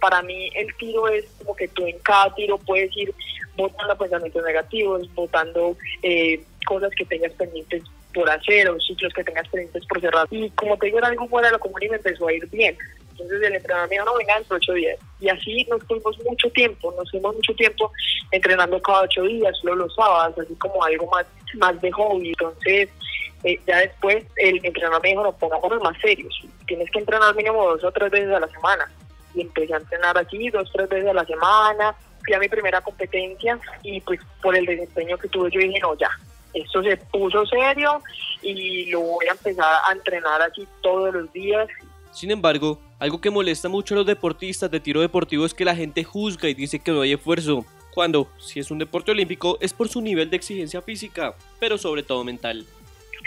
para 0.00 0.22
mí 0.22 0.50
el 0.54 0.74
tiro 0.76 1.08
es 1.08 1.24
como 1.38 1.54
que 1.54 1.68
tú 1.68 1.86
en 1.86 1.98
cada 2.00 2.34
tiro 2.34 2.58
puedes 2.58 2.94
ir 2.96 3.14
votando 3.56 3.96
pensamientos 3.96 4.44
negativos, 4.44 5.14
votando 5.14 5.76
eh, 6.02 6.42
cosas 6.66 6.90
que 6.96 7.04
tengas 7.04 7.32
pendientes 7.32 7.82
por 8.12 8.28
hacer 8.30 8.68
o 8.68 8.80
ciclos 8.80 9.12
que 9.14 9.24
tengas 9.24 9.48
pendientes 9.48 9.84
por 9.86 10.00
cerrar. 10.00 10.26
Y 10.30 10.50
como 10.50 10.76
te 10.76 10.86
digo, 10.86 10.98
era 10.98 11.08
algo 11.08 11.28
fuera 11.28 11.48
de 11.48 11.52
lo 11.52 11.60
común 11.60 11.82
y 11.82 11.88
me 11.88 11.96
empezó 11.96 12.28
a 12.28 12.32
ir 12.32 12.46
bien. 12.48 12.76
Entonces 13.12 13.42
el 13.42 13.54
entrenamiento 13.54 14.04
no 14.04 14.16
venga 14.16 14.34
dentro 14.34 14.56
de 14.56 14.58
ocho 14.58 14.72
días. 14.74 14.98
Y 15.20 15.28
así 15.28 15.66
nos 15.70 15.82
fuimos 15.84 16.18
mucho 16.24 16.50
tiempo, 16.50 16.94
nos 16.96 17.10
fuimos 17.10 17.34
mucho 17.34 17.54
tiempo 17.54 17.90
entrenando 18.30 18.80
cada 18.82 19.02
ocho 19.02 19.22
días, 19.22 19.56
solo 19.58 19.74
los 19.76 19.94
sábados, 19.94 20.38
así 20.38 20.54
como 20.56 20.82
algo 20.84 21.06
más, 21.10 21.26
más 21.54 21.80
de 21.80 21.90
hobby. 21.92 22.28
Entonces 22.28 22.90
eh, 23.44 23.60
ya 23.66 23.78
después 23.78 24.24
el 24.36 24.64
entrenador 24.64 25.02
me 25.02 25.10
dijo, 25.10 25.22
no, 25.22 25.32
pongámonos 25.32 25.82
más 25.82 25.98
serios. 26.00 26.34
Tienes 26.66 26.90
que 26.90 26.98
entrenar 26.98 27.34
mínimo 27.34 27.64
dos 27.64 27.84
o 27.84 27.92
tres 27.92 28.10
veces 28.10 28.34
a 28.34 28.40
la 28.40 28.48
semana. 28.48 28.90
Y 29.34 29.42
empecé 29.42 29.74
a 29.74 29.78
entrenar 29.78 30.16
aquí 30.18 30.50
dos 30.50 30.68
o 30.70 30.72
tres 30.72 30.88
veces 30.88 31.10
a 31.10 31.14
la 31.14 31.24
semana. 31.24 31.94
Fui 32.24 32.34
a 32.34 32.38
mi 32.38 32.48
primera 32.48 32.80
competencia 32.80 33.58
y 33.82 34.00
pues 34.00 34.20
por 34.42 34.56
el 34.56 34.66
desempeño 34.66 35.16
que 35.18 35.28
tuve 35.28 35.50
yo 35.50 35.60
dije, 35.60 35.78
no, 35.80 35.96
ya, 35.96 36.10
esto 36.54 36.82
se 36.82 36.96
puso 36.96 37.46
serio 37.46 38.02
y 38.42 38.90
lo 38.90 39.00
voy 39.00 39.26
a 39.26 39.32
empezar 39.32 39.80
a 39.86 39.92
entrenar 39.92 40.42
aquí 40.42 40.66
todos 40.82 41.14
los 41.14 41.32
días. 41.32 41.68
Sin 42.12 42.30
embargo, 42.30 42.80
algo 42.98 43.20
que 43.20 43.30
molesta 43.30 43.68
mucho 43.68 43.94
a 43.94 43.98
los 43.98 44.06
deportistas 44.06 44.70
de 44.70 44.80
tiro 44.80 45.00
deportivo 45.02 45.44
es 45.44 45.52
que 45.52 45.66
la 45.66 45.76
gente 45.76 46.02
juzga 46.02 46.48
y 46.48 46.54
dice 46.54 46.78
que 46.78 46.90
no 46.90 47.02
hay 47.02 47.12
esfuerzo, 47.12 47.64
cuando, 47.96 48.28
si 48.38 48.60
es 48.60 48.70
un 48.70 48.78
deporte 48.78 49.10
olímpico, 49.10 49.56
es 49.60 49.72
por 49.72 49.88
su 49.88 50.02
nivel 50.02 50.28
de 50.28 50.36
exigencia 50.36 50.82
física, 50.82 51.34
pero 51.58 51.78
sobre 51.78 52.02
todo 52.02 52.24
mental. 52.24 52.66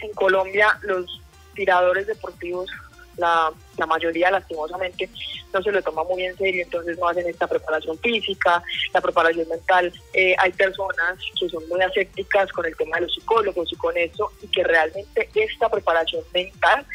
En 0.01 0.13
Colombia, 0.13 0.77
los 0.81 1.21
tiradores 1.53 2.07
deportivos, 2.07 2.69
la, 3.17 3.51
la 3.77 3.85
mayoría 3.85 4.31
lastimosamente, 4.31 5.09
no 5.53 5.61
se 5.61 5.71
lo 5.71 5.81
toma 5.81 6.03
muy 6.03 6.23
en 6.23 6.37
serio, 6.37 6.63
entonces 6.63 6.97
no 6.97 7.07
hacen 7.07 7.27
esta 7.27 7.47
preparación 7.47 7.97
física, 7.99 8.63
la 8.93 9.01
preparación 9.01 9.47
mental. 9.49 9.91
Eh, 10.13 10.35
hay 10.37 10.51
personas 10.51 11.17
que 11.39 11.49
son 11.49 11.67
muy 11.67 11.81
asépticas 11.81 12.51
con 12.51 12.65
el 12.65 12.75
tema 12.77 12.97
de 12.97 13.03
los 13.03 13.15
psicólogos 13.15 13.71
y 13.71 13.75
con 13.75 13.97
eso, 13.97 14.31
y 14.41 14.47
que 14.47 14.63
realmente 14.63 15.29
esta 15.35 15.69
preparación 15.69 16.23
mental 16.33 16.85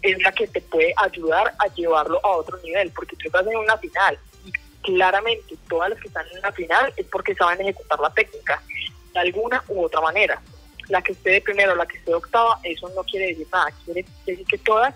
es 0.00 0.20
la 0.22 0.32
que 0.32 0.48
te 0.48 0.60
puede 0.60 0.92
ayudar 0.96 1.54
a 1.58 1.68
llevarlo 1.74 2.20
a 2.24 2.36
otro 2.36 2.58
nivel, 2.58 2.90
porque 2.90 3.16
tú 3.16 3.26
estás 3.26 3.46
en 3.46 3.56
una 3.56 3.76
final 3.76 4.18
y 4.44 4.52
claramente 4.82 5.56
todas 5.68 5.90
las 5.90 6.00
que 6.00 6.08
están 6.08 6.26
en 6.32 6.38
una 6.38 6.52
final 6.52 6.92
es 6.96 7.06
porque 7.06 7.34
saben 7.34 7.60
ejecutar 7.60 8.00
la 8.00 8.12
técnica 8.12 8.62
de 9.12 9.20
alguna 9.20 9.62
u 9.68 9.84
otra 9.84 10.00
manera. 10.00 10.40
La 10.88 11.02
que 11.02 11.12
esté 11.12 11.30
de 11.30 11.40
primero, 11.40 11.74
la 11.74 11.86
que 11.86 11.98
esté 11.98 12.10
de 12.10 12.16
octava, 12.16 12.58
eso 12.62 12.88
no 12.94 13.02
quiere 13.04 13.28
decir 13.28 13.46
nada, 13.52 13.70
quiere 13.84 14.04
decir 14.26 14.46
que 14.46 14.58
todas 14.58 14.94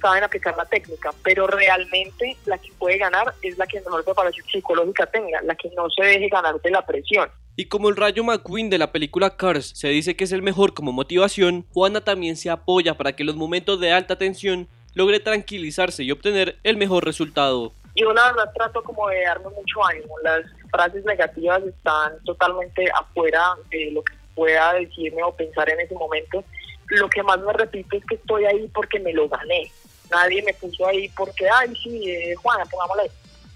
saben 0.00 0.24
aplicar 0.24 0.56
la 0.56 0.64
técnica, 0.64 1.12
pero 1.22 1.46
realmente 1.46 2.36
la 2.46 2.58
que 2.58 2.72
puede 2.78 2.98
ganar 2.98 3.34
es 3.42 3.58
la 3.58 3.66
que 3.66 3.80
mejor 3.80 4.04
preparación 4.04 4.46
psicológica 4.50 5.06
tenga, 5.06 5.42
la 5.42 5.54
que 5.54 5.70
no 5.76 5.88
se 5.90 6.04
deje 6.04 6.28
ganar 6.28 6.60
de 6.60 6.70
la 6.70 6.84
presión. 6.84 7.28
Y 7.56 7.66
como 7.66 7.90
el 7.90 7.96
rayo 7.96 8.24
McQueen 8.24 8.70
de 8.70 8.78
la 8.78 8.92
película 8.92 9.36
Cars 9.36 9.72
se 9.74 9.88
dice 9.88 10.16
que 10.16 10.24
es 10.24 10.32
el 10.32 10.42
mejor 10.42 10.72
como 10.72 10.92
motivación, 10.92 11.66
Juana 11.72 12.00
también 12.00 12.36
se 12.36 12.48
apoya 12.48 12.94
para 12.94 13.14
que 13.14 13.22
en 13.22 13.26
los 13.26 13.36
momentos 13.36 13.78
de 13.80 13.92
alta 13.92 14.16
tensión 14.16 14.68
logre 14.94 15.20
tranquilizarse 15.20 16.02
y 16.02 16.10
obtener 16.10 16.58
el 16.62 16.76
mejor 16.76 17.04
resultado. 17.04 17.72
Yo 17.96 18.12
la 18.12 18.32
verdad 18.32 18.50
trato 18.54 18.82
como 18.82 19.08
de 19.08 19.22
darme 19.22 19.50
mucho 19.50 19.84
ánimo, 19.84 20.14
las 20.22 20.42
frases 20.70 21.04
negativas 21.04 21.62
están 21.64 22.12
totalmente 22.24 22.88
afuera 22.98 23.54
de 23.70 23.90
lo 23.90 24.02
que 24.02 24.14
pueda 24.40 24.72
decirme 24.72 25.22
o 25.22 25.36
pensar 25.36 25.68
en 25.68 25.80
ese 25.80 25.94
momento. 25.94 26.42
Lo 26.86 27.10
que 27.10 27.22
más 27.22 27.38
me 27.40 27.52
repito 27.52 27.94
es 27.94 28.04
que 28.06 28.14
estoy 28.14 28.46
ahí 28.46 28.70
porque 28.72 28.98
me 28.98 29.12
lo 29.12 29.28
gané. 29.28 29.70
Nadie 30.10 30.42
me 30.42 30.54
puso 30.54 30.86
ahí 30.86 31.10
porque, 31.10 31.46
ay, 31.46 31.74
sí, 31.76 32.10
eh, 32.10 32.34
Juana, 32.36 32.64
pongámosla. 32.64 33.02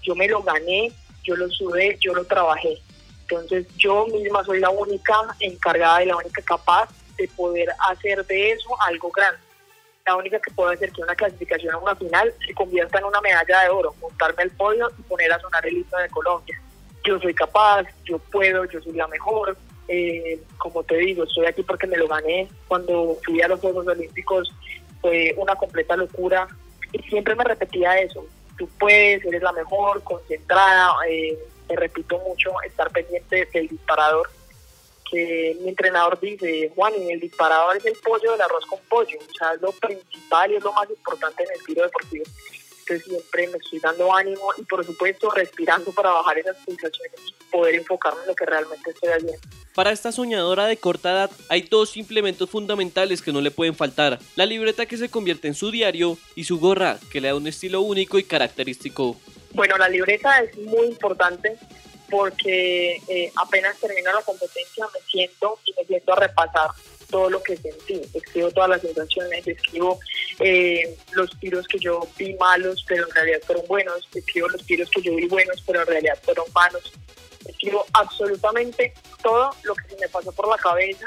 Yo 0.03 0.13
me 0.13 0.27
lo 0.27 0.43
gané, 0.43 0.91
yo 1.23 1.35
lo 1.35 1.49
sudé, 1.49 1.97
yo 1.99 2.13
lo 2.13 2.23
trabajé. 2.25 2.77
Entonces 3.21 3.65
yo 3.77 4.05
misma 4.05 4.43
soy 4.43 4.59
la 4.59 4.69
única 4.69 5.15
encargada 5.39 6.03
y 6.03 6.05
la 6.05 6.17
única 6.17 6.43
capaz 6.43 6.87
de 7.17 7.27
poder 7.29 7.67
hacer 7.89 8.23
de 8.27 8.51
eso 8.51 8.69
algo 8.81 9.09
grande. 9.09 9.41
La 10.05 10.15
única 10.17 10.39
que 10.39 10.51
puede 10.51 10.75
hacer 10.75 10.91
que 10.91 11.01
una 11.01 11.15
clasificación 11.15 11.73
a 11.73 11.79
una 11.79 11.95
final 11.95 12.31
se 12.45 12.53
convierta 12.53 12.99
en 12.99 13.05
una 13.05 13.21
medalla 13.21 13.61
de 13.61 13.69
oro, 13.69 13.95
montarme 13.99 14.43
al 14.43 14.51
podio 14.51 14.91
y 14.99 15.01
poner 15.01 15.33
a 15.33 15.39
sonar 15.39 15.65
el 15.65 15.77
himno 15.77 15.97
de 15.97 16.09
Colombia. 16.09 16.61
Yo 17.03 17.19
soy 17.19 17.33
capaz, 17.33 17.87
yo 18.03 18.19
puedo, 18.19 18.65
yo 18.65 18.79
soy 18.83 18.93
la 18.93 19.07
mejor. 19.07 19.57
Eh, 19.87 20.41
como 20.57 20.83
te 20.83 20.97
digo, 20.97 21.23
estoy 21.23 21.45
aquí 21.45 21.63
porque 21.63 21.87
me 21.87 21.97
lo 21.97 22.07
gané. 22.07 22.47
Cuando 22.67 23.17
fui 23.23 23.41
a 23.41 23.47
los 23.47 23.59
Juegos 23.59 23.87
Olímpicos 23.87 24.53
fue 25.01 25.33
una 25.37 25.55
completa 25.55 25.95
locura 25.95 26.47
y 26.91 26.99
siempre 27.03 27.35
me 27.35 27.43
repetía 27.43 27.99
eso. 27.99 28.25
Tú 28.57 28.67
puedes, 28.79 29.23
eres 29.25 29.41
la 29.41 29.51
mejor, 29.51 30.01
concentrada. 30.03 30.95
Eh, 31.09 31.37
te 31.67 31.75
repito 31.75 32.19
mucho, 32.19 32.51
estar 32.65 32.89
pendiente 32.91 33.47
del 33.53 33.67
disparador, 33.67 34.29
que 35.09 35.57
mi 35.61 35.69
entrenador 35.69 36.19
dice, 36.19 36.71
Juan, 36.75 36.93
el 37.09 37.19
disparador 37.19 37.77
es 37.77 37.85
el 37.85 37.95
pollo 38.03 38.31
del 38.31 38.41
arroz 38.41 38.65
con 38.65 38.79
pollo, 38.89 39.17
o 39.17 39.33
sea, 39.37 39.53
es 39.53 39.61
lo 39.61 39.71
principal 39.71 40.51
y 40.51 40.55
es 40.55 40.63
lo 40.63 40.73
más 40.73 40.89
importante 40.89 41.43
en 41.43 41.49
el 41.51 41.65
tiro 41.65 41.83
deportivo. 41.83 42.25
Entonces 42.87 43.07
siempre 43.07 43.47
me 43.47 43.57
estoy 43.57 43.79
dando 43.79 44.13
ánimo 44.13 44.51
y 44.57 44.63
por 44.63 44.85
supuesto 44.85 45.31
respirando 45.31 45.91
para 45.91 46.11
bajar 46.11 46.37
esas 46.37 46.55
pulsaciones 46.57 47.19
y 47.27 47.51
poder 47.51 47.75
enfocarme 47.75 48.21
en 48.21 48.27
lo 48.27 48.35
que 48.35 48.45
realmente 48.45 48.91
estoy 48.91 49.09
haciendo. 49.09 49.39
Para 49.73 49.91
esta 49.91 50.11
soñadora 50.11 50.67
de 50.67 50.77
corta 50.77 51.11
edad 51.11 51.31
hay 51.49 51.61
dos 51.63 51.97
implementos 51.97 52.49
fundamentales 52.49 53.23
que 53.23 53.33
no 53.33 53.41
le 53.41 53.49
pueden 53.49 53.75
faltar. 53.75 54.19
La 54.35 54.45
libreta 54.45 54.85
que 54.85 54.97
se 54.97 55.09
convierte 55.09 55.47
en 55.47 55.55
su 55.55 55.71
diario 55.71 56.17
y 56.35 56.43
su 56.43 56.59
gorra 56.59 56.99
que 57.11 57.21
le 57.21 57.29
da 57.29 57.35
un 57.35 57.47
estilo 57.47 57.81
único 57.81 58.19
y 58.19 58.23
característico. 58.23 59.17
Bueno, 59.51 59.77
la 59.77 59.89
libreta 59.89 60.41
es 60.41 60.55
muy 60.57 60.85
importante 60.85 61.57
porque 62.09 63.01
eh, 63.07 63.31
apenas 63.35 63.79
termino 63.79 64.13
la 64.13 64.21
competencia 64.21 64.85
me 64.93 64.99
siento 65.09 65.59
y 65.65 65.73
me 65.73 65.85
siento 65.85 66.13
a 66.13 66.17
repasar 66.17 66.69
todo 67.07 67.29
lo 67.29 67.41
que 67.41 67.57
sentí, 67.57 68.01
escribo 68.13 68.51
todas 68.51 68.69
las 68.69 68.81
sensaciones, 68.81 69.47
escribo 69.47 69.99
eh, 70.39 70.97
los 71.13 71.29
tiros 71.39 71.67
que 71.67 71.79
yo 71.79 72.07
vi 72.17 72.33
malos, 72.35 72.83
pero 72.87 73.07
en 73.07 73.15
realidad 73.15 73.39
fueron 73.45 73.65
buenos, 73.67 74.09
escribo 74.13 74.49
los 74.49 74.65
tiros 74.65 74.89
que 74.89 75.01
yo 75.01 75.15
vi 75.15 75.27
buenos, 75.27 75.61
pero 75.65 75.81
en 75.81 75.87
realidad 75.87 76.19
fueron 76.23 76.45
malos, 76.53 76.91
escribo 77.47 77.85
absolutamente 77.93 78.93
todo 79.21 79.49
lo 79.63 79.75
que 79.75 79.89
se 79.89 79.97
me 79.97 80.09
pasó 80.09 80.31
por 80.31 80.47
la 80.47 80.57
cabeza. 80.57 81.05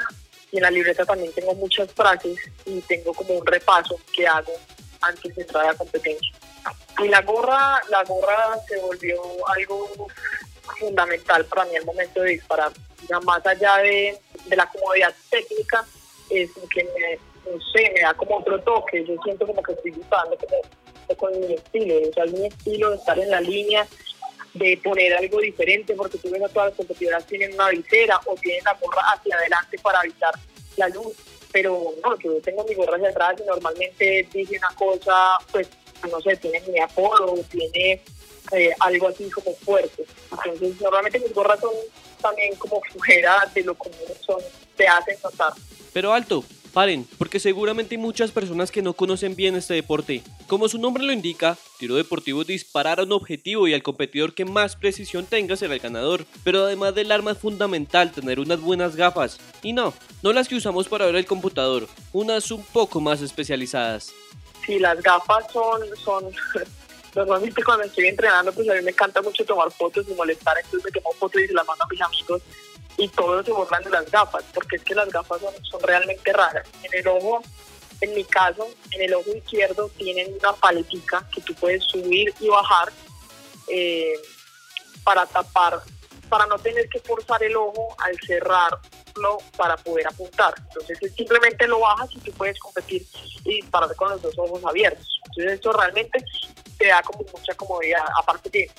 Y 0.51 0.57
en 0.57 0.63
la 0.63 0.71
libreta 0.71 1.05
también 1.05 1.31
tengo 1.33 1.53
muchas 1.53 1.91
frases 1.93 2.37
y 2.65 2.81
tengo 2.81 3.13
como 3.13 3.35
un 3.35 3.45
repaso 3.45 3.99
que 4.15 4.25
hago 4.25 4.51
antes 5.01 5.35
de 5.35 5.43
entrar 5.43 5.63
a 5.63 5.71
la 5.71 5.77
competencia. 5.77 6.33
Y 7.03 7.07
la 7.07 7.21
gorra, 7.21 7.79
la 7.89 8.03
gorra 8.03 8.59
se 8.67 8.77
volvió 8.79 9.21
algo 9.47 10.07
fundamental 10.77 11.45
para 11.45 11.65
mí 11.65 11.75
al 11.75 11.85
momento 11.85 12.21
de 12.21 12.31
disparar. 12.31 12.71
Ya 13.09 13.19
más 13.21 13.45
allá 13.45 13.77
de, 13.77 14.17
de 14.45 14.55
la 14.55 14.69
comodidad 14.69 15.13
técnica, 15.29 15.85
es 16.29 16.49
que 16.73 16.83
me, 16.83 17.19
no 17.51 17.61
sé, 17.73 17.91
me 17.93 18.01
da 18.01 18.13
como 18.13 18.37
otro 18.37 18.59
toque. 18.61 19.05
Yo 19.05 19.15
siento 19.23 19.47
como 19.47 19.61
que 19.63 19.73
estoy 19.73 19.91
disparando 19.91 20.37
con 21.17 21.39
mi 21.39 21.53
estilo, 21.53 22.09
o 22.09 22.13
sea, 22.13 22.25
mi 22.25 22.45
estilo 22.45 22.91
de 22.91 22.95
estar 22.97 23.17
en 23.17 23.31
la 23.31 23.41
línea, 23.41 23.87
de 24.53 24.79
poner 24.83 25.15
algo 25.15 25.39
diferente, 25.39 25.93
porque 25.95 26.17
tú 26.17 26.29
ves 26.29 26.43
a 26.43 26.49
todas 26.49 26.69
las 26.69 26.77
competidoras 26.77 27.25
tienen 27.25 27.53
una 27.53 27.69
visera 27.69 28.19
o 28.25 28.35
tienen 28.35 28.63
la 28.63 28.73
gorra 28.73 29.01
hacia 29.13 29.35
adelante 29.35 29.77
para 29.81 30.01
evitar 30.03 30.33
la 30.77 30.89
luz. 30.89 31.15
Pero 31.51 31.93
no, 32.03 32.19
yo 32.19 32.39
tengo 32.41 32.63
mi 32.63 32.75
gorra 32.75 32.97
hacia 32.97 33.09
atrás 33.09 33.35
y 33.41 33.47
normalmente 33.47 34.27
dice 34.31 34.57
una 34.57 34.69
cosa, 34.75 35.37
pues 35.51 35.67
no 36.09 36.21
sé, 36.21 36.35
tiene 36.37 36.61
mi 36.61 36.79
apodo, 36.79 37.35
tiene 37.49 38.01
eh, 38.51 38.71
algo 38.79 39.07
así 39.07 39.29
como 39.29 39.53
fuerte. 39.55 40.05
Entonces, 40.31 40.81
normalmente 40.81 41.19
mis 41.19 41.33
gorras 41.33 41.59
son 41.59 41.71
también 42.21 42.55
como 42.55 42.81
de 43.53 43.63
lo 43.63 43.75
común, 43.75 43.97
son, 44.25 44.41
te 44.75 44.87
hacen 44.87 45.17
notar. 45.23 45.53
Pero 45.93 46.13
alto, 46.13 46.43
paren, 46.73 47.07
porque 47.17 47.39
seguramente 47.39 47.95
hay 47.95 48.01
muchas 48.01 48.31
personas 48.31 48.71
que 48.71 48.81
no 48.81 48.93
conocen 48.93 49.35
bien 49.35 49.55
este 49.55 49.73
deporte. 49.73 50.21
Como 50.47 50.67
su 50.67 50.77
nombre 50.77 51.03
lo 51.03 51.13
indica, 51.13 51.57
tiro 51.77 51.95
deportivo 51.95 52.41
es 52.41 52.47
disparar 52.47 52.99
a 52.99 53.03
un 53.03 53.11
objetivo 53.11 53.67
y 53.67 53.73
al 53.73 53.83
competidor 53.83 54.33
que 54.33 54.45
más 54.45 54.75
precisión 54.75 55.25
tenga 55.25 55.55
será 55.55 55.73
el 55.73 55.79
ganador. 55.79 56.25
Pero 56.43 56.63
además 56.63 56.93
del 56.95 57.11
arma 57.11 57.31
es 57.31 57.37
fundamental 57.37 58.11
tener 58.11 58.39
unas 58.39 58.61
buenas 58.61 58.95
gafas. 58.95 59.39
Y 59.63 59.73
no, 59.73 59.93
no 60.21 60.33
las 60.33 60.47
que 60.47 60.55
usamos 60.55 60.87
para 60.87 61.05
ver 61.05 61.15
el 61.15 61.25
computador, 61.25 61.87
unas 62.13 62.51
un 62.51 62.63
poco 62.63 62.99
más 62.99 63.21
especializadas. 63.21 64.13
Sí, 64.65 64.77
las 64.77 65.01
gafas 65.01 65.45
son, 65.51 65.81
son 66.03 66.25
normalmente 67.15 67.63
cuando 67.63 67.85
estoy 67.85 68.07
entrenando, 68.07 68.51
pues 68.51 68.69
a 68.69 68.73
mí 68.73 68.81
me 68.81 68.91
encanta 68.91 69.21
mucho 69.21 69.45
tomar 69.45 69.71
fotos 69.71 70.05
y 70.07 70.13
molestar, 70.13 70.57
entonces 70.57 70.83
me 70.83 70.91
tomo 70.91 71.13
fotos 71.13 71.41
y 71.41 71.47
se 71.47 71.53
las 71.53 71.65
mando 71.65 71.83
a 71.83 71.87
mis 71.87 72.01
amigos 72.01 72.41
y 72.97 73.07
todos 73.09 73.45
se 73.45 73.51
burlan 73.51 73.83
de 73.83 73.89
las 73.89 74.11
gafas, 74.11 74.43
porque 74.53 74.75
es 74.75 74.83
que 74.83 74.93
las 74.93 75.09
gafas 75.09 75.39
son, 75.41 75.53
son 75.63 75.81
realmente 75.81 76.33
raras. 76.33 76.67
En 76.83 76.93
el 76.93 77.07
ojo, 77.07 77.41
en 78.01 78.13
mi 78.13 78.23
caso, 78.25 78.67
en 78.91 79.01
el 79.03 79.13
ojo 79.13 79.31
izquierdo 79.33 79.89
tienen 79.97 80.33
una 80.39 80.53
paletica 80.53 81.25
que 81.33 81.41
tú 81.41 81.53
puedes 81.55 81.83
subir 81.85 82.33
y 82.39 82.47
bajar 82.49 82.91
eh, 83.67 84.13
para 85.03 85.25
tapar, 85.25 85.81
para 86.27 86.45
no 86.47 86.59
tener 86.59 86.87
que 86.89 86.99
forzar 86.99 87.41
el 87.43 87.55
ojo 87.55 87.95
al 87.99 88.17
cerrarlo 88.25 89.37
para 89.57 89.77
poder 89.77 90.07
apuntar. 90.07 90.53
Entonces 90.67 90.97
simplemente 91.15 91.67
lo 91.67 91.79
bajas 91.79 92.09
y 92.13 92.19
tú 92.19 92.31
puedes 92.33 92.59
competir 92.59 93.05
y 93.45 93.55
disparar 93.55 93.95
con 93.95 94.09
los 94.09 94.21
dos 94.21 94.37
ojos 94.37 94.63
abiertos. 94.65 95.21
Entonces 95.25 95.53
esto 95.53 95.71
realmente 95.73 96.23
te 96.79 96.87
da 96.87 97.03
como 97.03 97.23
mucha 97.31 97.53
comodidad, 97.55 98.03
aparte 98.19 98.49
que 98.49 98.71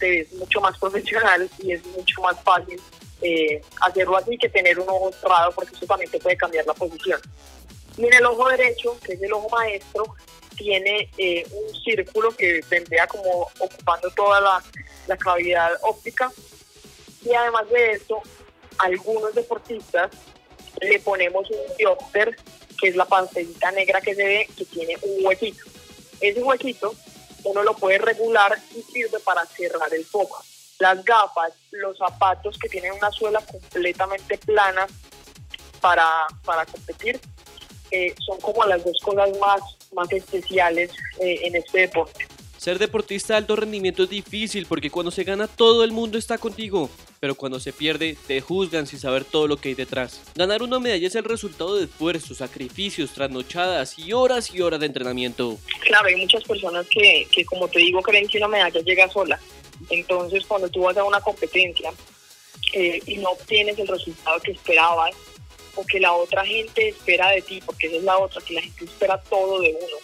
te 0.00 0.10
ves 0.10 0.32
mucho 0.32 0.60
más 0.60 0.76
profesional 0.78 1.48
y 1.62 1.72
es 1.72 1.84
mucho 1.86 2.20
más 2.22 2.42
fácil 2.42 2.80
eh, 3.20 3.62
hacerlo 3.80 4.16
así 4.16 4.36
que 4.36 4.48
tener 4.48 4.80
un 4.80 4.88
ojo 4.88 5.12
cerrado 5.12 5.52
porque 5.52 5.74
eso 5.76 5.86
también 5.86 6.10
te 6.10 6.18
puede 6.18 6.36
cambiar 6.36 6.66
la 6.66 6.74
posición. 6.74 7.20
Y 7.96 8.06
en 8.06 8.14
el 8.14 8.26
ojo 8.26 8.48
derecho, 8.48 8.98
que 9.04 9.12
es 9.12 9.22
el 9.22 9.32
ojo 9.32 9.48
maestro, 9.50 10.16
tiene 10.56 11.10
eh, 11.18 11.46
un 11.52 11.74
círculo 11.82 12.30
que 12.32 12.60
vendría 12.68 13.06
como 13.06 13.48
ocupando 13.58 14.10
toda 14.10 14.40
la, 14.40 14.62
la 15.06 15.16
cavidad 15.16 15.70
óptica 15.82 16.32
y 17.24 17.34
además 17.34 17.68
de 17.70 17.92
esto, 17.92 18.20
algunos 18.78 19.34
deportistas 19.34 20.10
le 20.80 20.98
ponemos 21.00 21.48
un 21.50 21.76
diopter, 21.76 22.36
que 22.80 22.88
es 22.88 22.96
la 22.96 23.04
pantallita 23.04 23.70
negra 23.70 24.00
que 24.00 24.14
se 24.14 24.24
ve, 24.24 24.48
que 24.56 24.64
tiene 24.64 24.96
un 25.02 25.26
huequito. 25.26 25.64
Ese 26.20 26.42
huequito 26.42 26.94
uno 27.44 27.62
lo 27.62 27.74
puede 27.74 27.98
regular 27.98 28.58
y 28.74 28.82
sirve 28.82 29.18
para 29.20 29.44
cerrar 29.46 29.92
el 29.94 30.04
foco. 30.04 30.42
Las 30.78 31.04
gafas, 31.04 31.52
los 31.70 31.96
zapatos 31.96 32.58
que 32.58 32.68
tienen 32.68 32.92
una 32.92 33.10
suela 33.10 33.40
completamente 33.40 34.38
plana 34.38 34.86
para, 35.80 36.08
para 36.44 36.66
competir, 36.66 37.20
eh, 37.90 38.14
son 38.24 38.40
como 38.40 38.64
las 38.64 38.84
dos 38.84 38.98
cosas 39.02 39.30
más, 39.38 39.60
más 39.92 40.10
especiales 40.12 40.90
eh, 41.20 41.40
en 41.42 41.56
este 41.56 41.80
deporte. 41.80 42.26
Ser 42.56 42.78
deportista 42.78 43.34
de 43.34 43.38
alto 43.38 43.56
rendimiento 43.56 44.04
es 44.04 44.08
difícil 44.08 44.66
porque 44.66 44.90
cuando 44.90 45.10
se 45.10 45.24
gana 45.24 45.46
todo 45.48 45.84
el 45.84 45.92
mundo 45.92 46.16
está 46.16 46.38
contigo, 46.38 46.88
pero 47.22 47.36
cuando 47.36 47.60
se 47.60 47.72
pierde 47.72 48.16
te 48.26 48.40
juzgan 48.40 48.84
sin 48.88 48.98
saber 48.98 49.24
todo 49.24 49.46
lo 49.46 49.56
que 49.56 49.68
hay 49.68 49.74
detrás. 49.76 50.20
Ganar 50.34 50.60
una 50.60 50.80
medalla 50.80 51.06
es 51.06 51.14
el 51.14 51.22
resultado 51.22 51.76
de 51.76 51.84
esfuerzos, 51.84 52.38
sacrificios, 52.38 53.12
trasnochadas 53.12 53.96
y 53.96 54.12
horas 54.12 54.52
y 54.52 54.60
horas 54.60 54.80
de 54.80 54.86
entrenamiento. 54.86 55.56
Claro, 55.82 56.08
hay 56.08 56.16
muchas 56.16 56.42
personas 56.42 56.84
que, 56.88 57.28
que 57.30 57.44
como 57.44 57.68
te 57.68 57.78
digo, 57.78 58.02
creen 58.02 58.26
que 58.26 58.38
una 58.38 58.48
medalla 58.48 58.80
llega 58.80 59.08
sola. 59.08 59.38
Entonces, 59.88 60.44
cuando 60.46 60.68
tú 60.68 60.82
vas 60.82 60.96
a 60.96 61.04
una 61.04 61.20
competencia 61.20 61.92
eh, 62.72 63.00
y 63.06 63.18
no 63.18 63.30
obtienes 63.30 63.78
el 63.78 63.86
resultado 63.86 64.40
que 64.40 64.50
esperabas 64.50 65.14
o 65.76 65.86
que 65.86 66.00
la 66.00 66.14
otra 66.14 66.44
gente 66.44 66.88
espera 66.88 67.30
de 67.30 67.42
ti, 67.42 67.62
porque 67.64 67.86
esa 67.86 67.98
es 67.98 68.02
la 68.02 68.18
otra, 68.18 68.42
que 68.42 68.54
la 68.54 68.62
gente 68.62 68.84
espera 68.84 69.22
todo 69.30 69.60
de 69.60 69.68
uno 69.80 69.96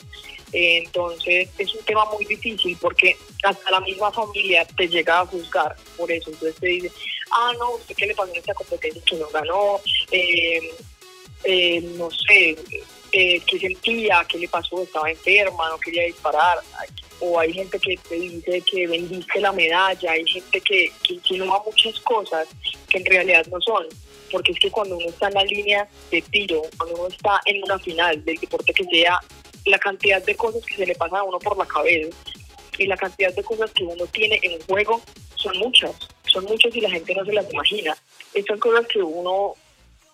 entonces 0.53 1.49
es 1.59 1.75
un 1.75 1.85
tema 1.85 2.05
muy 2.07 2.25
difícil 2.25 2.77
porque 2.81 3.17
hasta 3.45 3.71
la 3.71 3.81
misma 3.81 4.11
familia 4.11 4.65
te 4.65 4.89
llega 4.89 5.21
a 5.21 5.27
juzgar 5.27 5.77
por 5.97 6.11
eso. 6.11 6.31
Entonces 6.31 6.57
te 6.57 6.69
dice, 6.69 6.93
ah, 7.31 7.53
no, 7.59 7.73
¿usted 7.73 7.95
qué 7.95 8.07
le 8.07 8.15
pasó 8.15 8.33
en 8.33 8.39
esta 8.39 8.55
competencia 8.55 9.03
que 9.05 9.17
no 9.17 9.29
ganó? 9.29 9.81
Eh, 10.11 10.71
eh, 11.45 11.81
no 11.97 12.11
sé, 12.11 12.57
eh, 13.13 13.41
qué 13.47 13.59
sentía, 13.59 14.25
qué 14.29 14.39
le 14.39 14.49
pasó, 14.49 14.83
estaba 14.83 15.11
enferma, 15.11 15.69
no 15.69 15.79
quería 15.79 16.05
disparar. 16.05 16.59
O 17.21 17.39
hay 17.39 17.53
gente 17.53 17.79
que 17.81 17.97
te 18.09 18.15
dice 18.15 18.63
que 18.63 18.87
vendiste 18.87 19.41
la 19.41 19.53
medalla, 19.53 20.13
hay 20.13 20.25
gente 20.25 20.61
que, 20.61 20.93
que 21.03 21.15
insinúa 21.15 21.63
muchas 21.67 21.99
cosas 22.01 22.47
que 22.89 22.99
en 22.99 23.05
realidad 23.05 23.45
no 23.47 23.61
son 23.61 23.87
porque 24.31 24.53
es 24.53 24.59
que 24.59 24.71
cuando 24.71 24.97
uno 24.97 25.09
está 25.09 25.29
en 25.29 25.35
la 25.35 25.45
línea 25.45 25.89
de 26.11 26.23
tiro, 26.23 26.63
cuando 26.77 26.97
uno 26.97 27.09
está 27.09 27.41
en 27.47 27.63
una 27.65 27.79
final 27.79 28.25
del 28.25 28.37
deporte 28.37 28.73
que 28.73 28.85
sea, 28.85 29.19
la 29.69 29.79
cantidad 29.79 30.23
de 30.23 30.35
cosas 30.35 30.65
que 30.65 30.77
se 30.77 30.87
le 30.87 30.95
pasan 30.95 31.19
a 31.19 31.23
uno 31.25 31.39
por 31.39 31.57
la 31.57 31.67
cabeza 31.67 32.17
y 32.79 32.87
la 32.87 32.97
cantidad 32.97 33.35
de 33.35 33.43
cosas 33.43 33.71
que 33.73 33.85
uno 33.85 34.07
tiene 34.07 34.39
en 34.43 34.61
juego 34.63 35.01
son 35.35 35.57
muchas, 35.59 35.95
son 36.25 36.45
muchas 36.45 36.75
y 36.75 36.81
la 36.81 36.91
gente 36.91 37.15
no 37.15 37.25
se 37.25 37.33
las 37.33 37.53
imagina. 37.53 37.97
Estas 38.35 38.59
cosas 38.61 38.87
que 38.87 39.03
uno, 39.03 39.55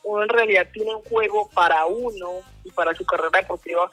uno 0.02 0.22
en 0.22 0.28
realidad 0.28 0.66
tiene 0.72 0.90
en 0.90 1.00
juego 1.00 1.48
para 1.54 1.84
uno 1.86 2.40
y 2.64 2.70
para 2.70 2.94
su 2.94 3.04
carrera 3.04 3.40
deportiva 3.40 3.90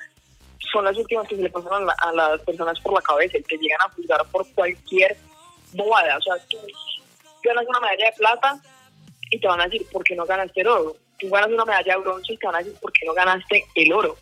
son 0.71 0.85
las 0.85 0.95
últimas 0.97 1.27
que 1.27 1.35
se 1.35 1.41
le 1.41 1.49
pasan 1.49 1.87
a, 1.89 2.11
las 2.13 2.41
personas 2.41 2.79
por 2.79 2.93
la 2.93 3.01
cabeza 3.01 3.37
y 3.37 3.43
que 3.43 3.57
llegan 3.57 3.81
a 3.81 3.89
juzgar 3.89 4.25
por 4.31 4.47
cualquier 4.53 5.17
bobada. 5.73 6.17
O 6.17 6.21
sea, 6.21 6.35
tú 6.47 6.57
ganas 7.43 7.65
una 7.67 7.79
medalla 7.79 8.05
de 8.05 8.17
plata 8.17 8.61
y 9.29 9.39
te 9.39 9.47
van 9.47 9.61
a 9.61 9.65
decir, 9.65 9.85
¿por 9.91 10.03
qué 10.03 10.15
no 10.15 10.25
ganaste 10.25 10.61
el 10.61 10.67
oro? 10.67 10.95
Tú 11.19 11.29
ganas 11.29 11.49
una 11.49 11.65
medalla 11.65 11.95
de 11.95 12.01
bronce 12.01 12.33
y 12.33 12.37
te 12.37 12.47
van 12.47 12.55
a 12.55 12.59
decir, 12.59 12.75
¿por 12.79 12.91
qué 12.93 13.05
no 13.05 13.13
ganaste 13.13 13.65
el 13.75 13.93
oro? 13.93 14.17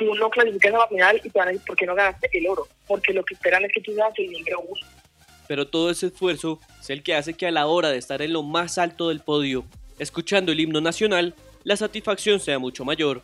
Tú 0.00 0.14
no 0.14 0.30
clasificas 0.30 0.72
a 0.72 0.78
la 0.78 0.88
final 0.88 1.20
y 1.22 1.28
te 1.28 1.38
van 1.38 1.48
a 1.48 1.50
decir 1.50 1.66
por 1.66 1.76
qué 1.76 1.84
no 1.84 1.94
ganaste 1.94 2.30
el 2.32 2.48
oro, 2.48 2.66
porque 2.86 3.12
lo 3.12 3.22
que 3.22 3.34
esperan 3.34 3.62
es 3.66 3.72
que 3.72 3.82
tú 3.82 3.92
seas 3.94 4.10
el 4.16 4.32
número 4.32 4.60
uno. 4.60 4.86
Pero 5.46 5.68
todo 5.68 5.90
ese 5.90 6.06
esfuerzo 6.06 6.58
es 6.80 6.88
el 6.88 7.02
que 7.02 7.14
hace 7.14 7.34
que 7.34 7.46
a 7.46 7.50
la 7.50 7.66
hora 7.66 7.90
de 7.90 7.98
estar 7.98 8.22
en 8.22 8.32
lo 8.32 8.42
más 8.42 8.78
alto 8.78 9.10
del 9.10 9.20
podio, 9.20 9.64
escuchando 9.98 10.52
el 10.52 10.60
himno 10.60 10.80
nacional, 10.80 11.34
la 11.64 11.76
satisfacción 11.76 12.40
sea 12.40 12.58
mucho 12.58 12.82
mayor. 12.86 13.20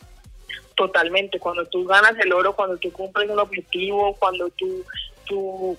Totalmente, 0.75 1.39
cuando 1.41 1.65
tú 1.65 1.87
ganas 1.87 2.13
el 2.23 2.31
oro, 2.31 2.55
cuando 2.55 2.77
tú 2.77 2.93
cumples 2.93 3.31
un 3.31 3.39
objetivo, 3.39 4.15
cuando 4.17 4.51
tú, 4.51 4.85
tú 5.25 5.79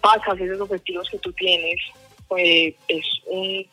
pasas 0.00 0.40
esos 0.40 0.60
objetivos 0.60 1.08
que 1.08 1.18
tú 1.18 1.32
tienes, 1.34 1.80
pues 2.26 2.74
es 2.88 3.06
un, 3.26 3.64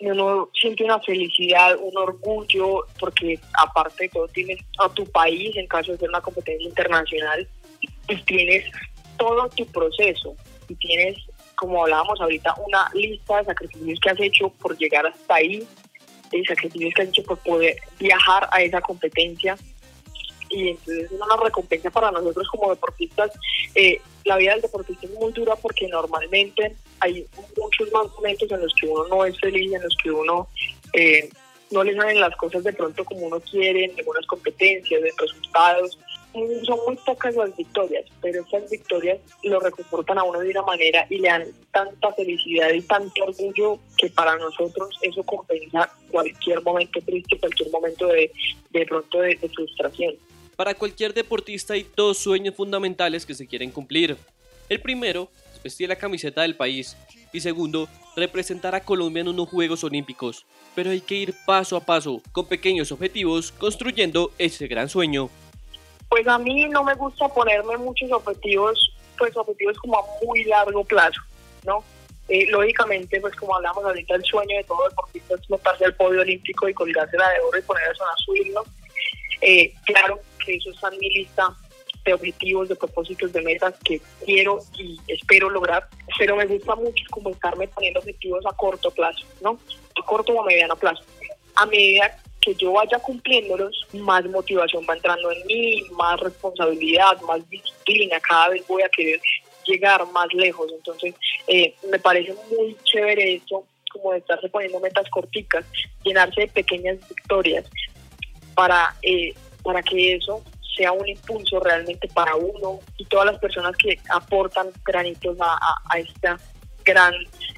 uno 0.00 0.50
siente 0.60 0.84
una 0.84 0.98
felicidad, 1.00 1.76
un 1.80 1.96
orgullo, 1.96 2.86
porque 2.98 3.38
aparte 3.54 4.04
de 4.04 4.08
todo 4.10 4.28
tienes 4.28 4.60
a 4.78 4.88
tu 4.88 5.06
país, 5.06 5.56
en 5.56 5.66
caso 5.66 5.92
de 5.92 5.98
ser 5.98 6.08
una 6.08 6.20
competencia 6.20 6.68
internacional, 6.68 7.48
y 8.08 8.16
tienes 8.22 8.64
todo 9.16 9.48
tu 9.50 9.66
proceso 9.66 10.34
y 10.68 10.74
tienes, 10.76 11.16
como 11.54 11.82
hablábamos 11.82 12.20
ahorita, 12.20 12.54
una 12.66 12.90
lista 12.94 13.38
de 13.38 13.44
sacrificios 13.44 14.00
que 14.00 14.10
has 14.10 14.20
hecho 14.20 14.48
por 14.48 14.76
llegar 14.76 15.06
hasta 15.06 15.34
ahí, 15.34 15.66
de 16.30 16.44
sacrificios 16.44 16.92
que 16.94 17.02
has 17.02 17.08
hecho 17.08 17.22
por 17.22 17.38
poder 17.38 17.76
viajar 17.98 18.48
a 18.50 18.62
esa 18.62 18.80
competencia. 18.80 19.56
Y 20.54 20.68
entonces 20.68 21.10
es 21.10 21.20
una 21.20 21.36
recompensa 21.42 21.90
para 21.90 22.12
nosotros 22.12 22.46
como 22.48 22.70
deportistas. 22.70 23.32
Eh, 23.74 24.00
la 24.24 24.36
vida 24.36 24.52
del 24.52 24.62
deportista 24.62 25.06
es 25.06 25.12
muy 25.12 25.32
dura 25.32 25.56
porque 25.56 25.88
normalmente 25.88 26.76
hay 27.00 27.26
muchos 27.56 27.90
más 27.92 28.06
momentos 28.12 28.50
en 28.50 28.60
los 28.60 28.72
que 28.74 28.86
uno 28.86 29.08
no 29.08 29.24
es 29.24 29.38
feliz, 29.40 29.72
en 29.72 29.82
los 29.82 29.96
que 30.02 30.10
uno 30.12 30.48
eh, 30.92 31.28
no 31.72 31.82
le 31.82 31.96
salen 31.96 32.20
las 32.20 32.36
cosas 32.36 32.62
de 32.62 32.72
pronto 32.72 33.04
como 33.04 33.26
uno 33.26 33.40
quiere, 33.40 33.86
en 33.86 33.98
algunas 33.98 34.24
competencias, 34.26 35.02
en 35.02 35.18
resultados. 35.18 35.98
Son 36.32 36.78
muy 36.86 36.96
pocas 37.04 37.34
las 37.36 37.56
victorias, 37.56 38.04
pero 38.20 38.44
esas 38.44 38.68
victorias 38.70 39.18
lo 39.42 39.60
reconfortan 39.60 40.18
a 40.18 40.24
uno 40.24 40.40
de 40.40 40.50
una 40.50 40.62
manera 40.62 41.06
y 41.10 41.18
le 41.18 41.28
dan 41.28 41.44
tanta 41.72 42.12
felicidad 42.12 42.70
y 42.72 42.82
tanto 42.82 43.24
orgullo 43.24 43.78
que 43.96 44.08
para 44.10 44.36
nosotros 44.36 44.98
eso 45.02 45.22
compensa 45.24 45.88
cualquier 46.10 46.62
momento 46.62 47.00
triste, 47.02 47.38
cualquier 47.38 47.70
momento 47.70 48.06
de, 48.08 48.32
de 48.70 48.86
pronto 48.86 49.20
de 49.20 49.36
frustración. 49.36 50.14
Para 50.56 50.74
cualquier 50.74 51.14
deportista 51.14 51.74
hay 51.74 51.86
dos 51.96 52.18
sueños 52.18 52.54
fundamentales 52.54 53.26
que 53.26 53.34
se 53.34 53.46
quieren 53.46 53.70
cumplir. 53.70 54.16
El 54.68 54.80
primero 54.80 55.28
vestir 55.64 55.88
la 55.88 55.96
camiseta 55.96 56.42
del 56.42 56.54
país 56.54 56.96
y 57.32 57.40
segundo, 57.40 57.88
representar 58.14 58.74
a 58.76 58.84
Colombia 58.84 59.22
en 59.22 59.28
unos 59.28 59.48
Juegos 59.48 59.82
Olímpicos. 59.82 60.46
Pero 60.76 60.90
hay 60.90 61.00
que 61.00 61.14
ir 61.14 61.34
paso 61.46 61.76
a 61.76 61.80
paso, 61.80 62.20
con 62.30 62.46
pequeños 62.46 62.92
objetivos, 62.92 63.50
construyendo 63.50 64.30
ese 64.38 64.68
gran 64.68 64.88
sueño. 64.88 65.30
Pues 66.08 66.28
a 66.28 66.38
mí 66.38 66.68
no 66.68 66.84
me 66.84 66.94
gusta 66.94 67.26
ponerme 67.28 67.76
muchos 67.78 68.12
objetivos, 68.12 68.94
pues 69.18 69.36
objetivos 69.36 69.76
como 69.78 69.98
a 69.98 70.02
muy 70.24 70.44
largo 70.44 70.84
plazo, 70.84 71.20
¿no? 71.64 71.82
Eh, 72.28 72.46
lógicamente, 72.50 73.20
pues 73.20 73.34
como 73.34 73.56
hablamos 73.56 73.84
ahorita, 73.84 74.14
el 74.14 74.24
sueño 74.24 74.56
de 74.56 74.64
todo 74.64 74.88
deportista 74.88 75.34
es 75.34 75.50
montarse 75.50 75.84
al 75.86 75.94
podio 75.94 76.20
olímpico 76.20 76.68
y 76.68 76.74
colgarse 76.74 77.16
la 77.16 77.30
de 77.30 77.40
oro 77.40 77.58
y 77.58 77.62
poner 77.62 77.82
eso 77.90 78.04
en 78.04 78.24
su 78.24 78.36
himno. 78.36 78.62
Eh, 79.40 79.74
claro 79.84 80.20
que 80.44 80.56
eso 80.56 80.70
está 80.70 80.88
en 80.88 80.98
mi 80.98 81.08
lista 81.10 81.54
de 82.04 82.14
objetivos, 82.14 82.68
de 82.68 82.76
propósitos, 82.76 83.32
de 83.32 83.42
metas 83.42 83.74
que 83.84 84.00
quiero 84.24 84.58
y 84.78 84.98
espero 85.08 85.48
lograr, 85.48 85.88
pero 86.18 86.36
me 86.36 86.46
gusta 86.46 86.74
mucho 86.74 87.04
como 87.10 87.30
estarme 87.30 87.66
poniendo 87.68 88.00
objetivos 88.00 88.44
a 88.46 88.54
corto 88.54 88.90
plazo, 88.90 89.24
¿no? 89.40 89.58
A 90.00 90.04
corto 90.04 90.32
o 90.32 90.42
a 90.42 90.46
mediano 90.46 90.76
plazo. 90.76 91.02
A 91.56 91.66
medida 91.66 92.16
que 92.40 92.54
yo 92.54 92.72
vaya 92.72 92.98
cumpliéndolos, 92.98 93.86
más 93.94 94.24
motivación 94.26 94.84
va 94.88 94.94
entrando 94.94 95.30
en 95.32 95.46
mí, 95.46 95.82
más 95.92 96.20
responsabilidad, 96.20 97.18
más 97.22 97.48
disciplina, 97.48 98.20
cada 98.20 98.50
vez 98.50 98.66
voy 98.66 98.82
a 98.82 98.88
querer 98.90 99.20
llegar 99.66 100.06
más 100.12 100.26
lejos. 100.34 100.70
Entonces, 100.72 101.14
eh, 101.46 101.74
me 101.90 101.98
parece 101.98 102.34
muy 102.50 102.76
chévere 102.84 103.36
eso, 103.36 103.64
como 103.90 104.12
de 104.12 104.18
estarse 104.18 104.48
poniendo 104.50 104.78
metas 104.80 105.08
corticas, 105.08 105.64
llenarse 106.02 106.42
de 106.42 106.48
pequeñas 106.48 106.98
victorias 107.08 107.64
para, 108.54 108.94
eh, 109.02 109.32
para 109.64 109.82
que 109.82 110.14
eso 110.14 110.44
sea 110.76 110.92
un 110.92 111.08
impulso 111.08 111.60
realmente 111.60 112.08
para 112.08 112.36
uno 112.36 112.80
y 112.96 113.04
todas 113.06 113.26
las 113.26 113.38
personas 113.38 113.76
que 113.76 113.96
aportan 114.10 114.68
granitos 114.84 115.36
a, 115.40 115.58
a, 115.90 115.98
este 115.98 116.28
gran 116.84 117.14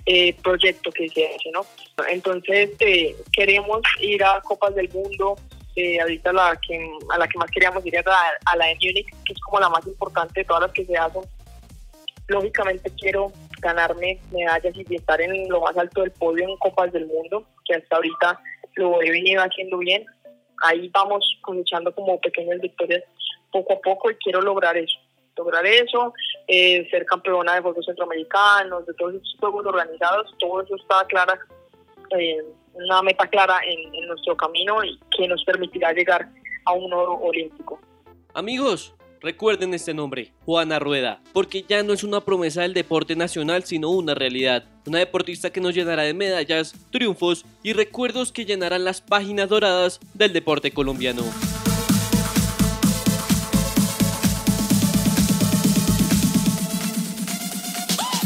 eh, 0.07 0.35
proyecto 0.43 0.91
que 0.93 1.09
se 1.09 1.27
hace, 1.27 1.51
¿no? 1.53 1.67
Entonces 2.09 2.71
eh, 2.81 3.17
queremos 3.33 3.81
ir 4.01 4.23
a 4.23 4.41
Copas 4.41 4.75
del 4.75 4.89
Mundo, 4.91 5.37
eh, 5.75 6.01
ahorita 6.01 6.33
la 6.33 6.59
que, 6.67 6.91
a 7.13 7.19
la 7.19 7.27
que 7.27 7.39
más 7.39 7.51
queríamos 7.51 7.85
ir 7.85 7.97
era 7.97 8.15
a 8.45 8.57
la 8.57 8.67
de 8.67 8.75
Munich, 8.77 9.09
que 9.25 9.33
es 9.33 9.41
como 9.41 9.61
la 9.61 9.69
más 9.69 9.87
importante 9.87 10.41
de 10.41 10.45
todas 10.45 10.63
las 10.63 10.73
que 10.73 10.85
se 10.85 10.97
hacen. 10.97 11.23
Lógicamente 12.29 12.91
quiero 12.99 13.33
ganarme 13.61 14.19
medallas 14.33 14.75
y 14.77 14.95
estar 14.95 15.21
en 15.21 15.49
lo 15.49 15.61
más 15.61 15.77
alto 15.77 16.03
del 16.03 16.13
podio 16.13 16.45
en 16.49 16.57
Copas 16.59 16.93
del 16.93 17.07
Mundo, 17.07 17.45
que 17.65 17.75
hasta 17.75 17.97
ahorita 17.97 18.41
lo 18.77 19.03
he 19.03 19.11
venido 19.11 19.43
haciendo 19.43 19.79
bien, 19.79 20.05
ahí 20.63 20.89
vamos 20.93 21.25
cosechando 21.43 21.95
como 21.95 22.21
pequeñas 22.21 22.61
victorias 22.61 23.03
poco 23.53 23.75
a 23.75 23.81
poco 23.81 24.11
y 24.11 24.15
quiero 24.17 24.41
lograr 24.41 24.77
eso, 24.77 24.99
lograr 25.37 25.67
eso, 25.67 26.13
eh, 26.49 26.89
ser 26.91 27.05
campeona 27.07 27.55
de 27.55 27.61
Juegos 27.61 27.87
Centroamericanos, 27.87 28.87
de 28.87 28.95
todos 28.95 29.15
esos 29.15 29.37
juegos 29.39 29.67
organizados, 29.67 30.35
todo 30.39 30.63
eso 30.63 30.77
está 30.77 31.05
clara, 31.07 31.39
eh, 32.19 32.43
una 32.75 33.03
meta 33.03 33.27
clara 33.29 33.61
en, 33.65 33.95
en 33.95 34.09
nuestro 34.09 34.37
camino 34.37 34.83
y 34.85 34.99
que 35.17 35.29
nos 35.29 35.45
permitirá 35.45 35.93
llegar 35.93 36.29
a 36.65 36.73
un 36.73 36.93
oro 36.93 37.15
olímpico. 37.15 37.81
Amigos, 38.35 38.96
recuerden 39.21 39.75
este 39.75 39.95
nombre, 39.95 40.33
Juana 40.45 40.79
Rueda, 40.79 41.21
porque 41.33 41.65
ya 41.69 41.83
no 41.83 41.93
es 41.93 42.05
una 42.05 42.21
promesa 42.21 42.63
del 42.63 42.75
deporte 42.75 43.17
nacional, 43.17 43.65
sino 43.65 43.91
una 43.91 44.15
realidad. 44.15 44.65
Una 44.87 44.99
deportista 44.99 45.51
que 45.51 45.61
nos 45.61 45.75
llenará 45.75 46.03
de 46.03 46.15
medallas, 46.15 46.75
triunfos 46.91 47.45
y 47.63 47.73
recuerdos 47.73 48.33
que 48.33 48.45
llenarán 48.45 48.85
las 48.85 49.01
páginas 49.01 49.49
doradas 49.49 50.01
del 50.15 50.33
deporte 50.33 50.71
colombiano. 50.71 51.23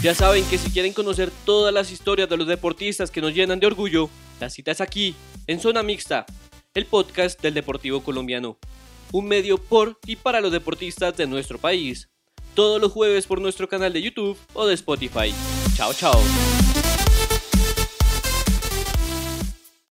Ya 0.02 0.14
saben 0.14 0.44
que 0.46 0.56
si 0.56 0.70
quieren 0.70 0.94
conocer 0.94 1.30
todas 1.44 1.74
las 1.74 1.92
historias 1.92 2.26
de 2.28 2.38
los 2.38 2.46
deportistas 2.46 3.10
que 3.10 3.20
nos 3.20 3.34
llenan 3.34 3.60
de 3.60 3.66
orgullo, 3.66 4.08
la 4.40 4.48
cita 4.48 4.70
es 4.70 4.80
aquí, 4.80 5.14
en 5.46 5.60
Zona 5.60 5.82
Mixta, 5.82 6.24
el 6.72 6.86
podcast 6.86 7.42
del 7.42 7.52
Deportivo 7.52 8.02
Colombiano. 8.02 8.56
Un 9.12 9.26
medio 9.26 9.58
por 9.58 9.98
y 10.06 10.16
para 10.16 10.40
los 10.40 10.52
deportistas 10.52 11.16
de 11.16 11.26
nuestro 11.26 11.58
país. 11.58 12.08
Todos 12.54 12.80
los 12.80 12.92
jueves 12.92 13.26
por 13.26 13.40
nuestro 13.40 13.68
canal 13.68 13.92
de 13.92 14.02
YouTube 14.02 14.38
o 14.52 14.66
de 14.66 14.74
Spotify. 14.74 15.32
Chao, 15.76 15.92
chao. 15.94 16.20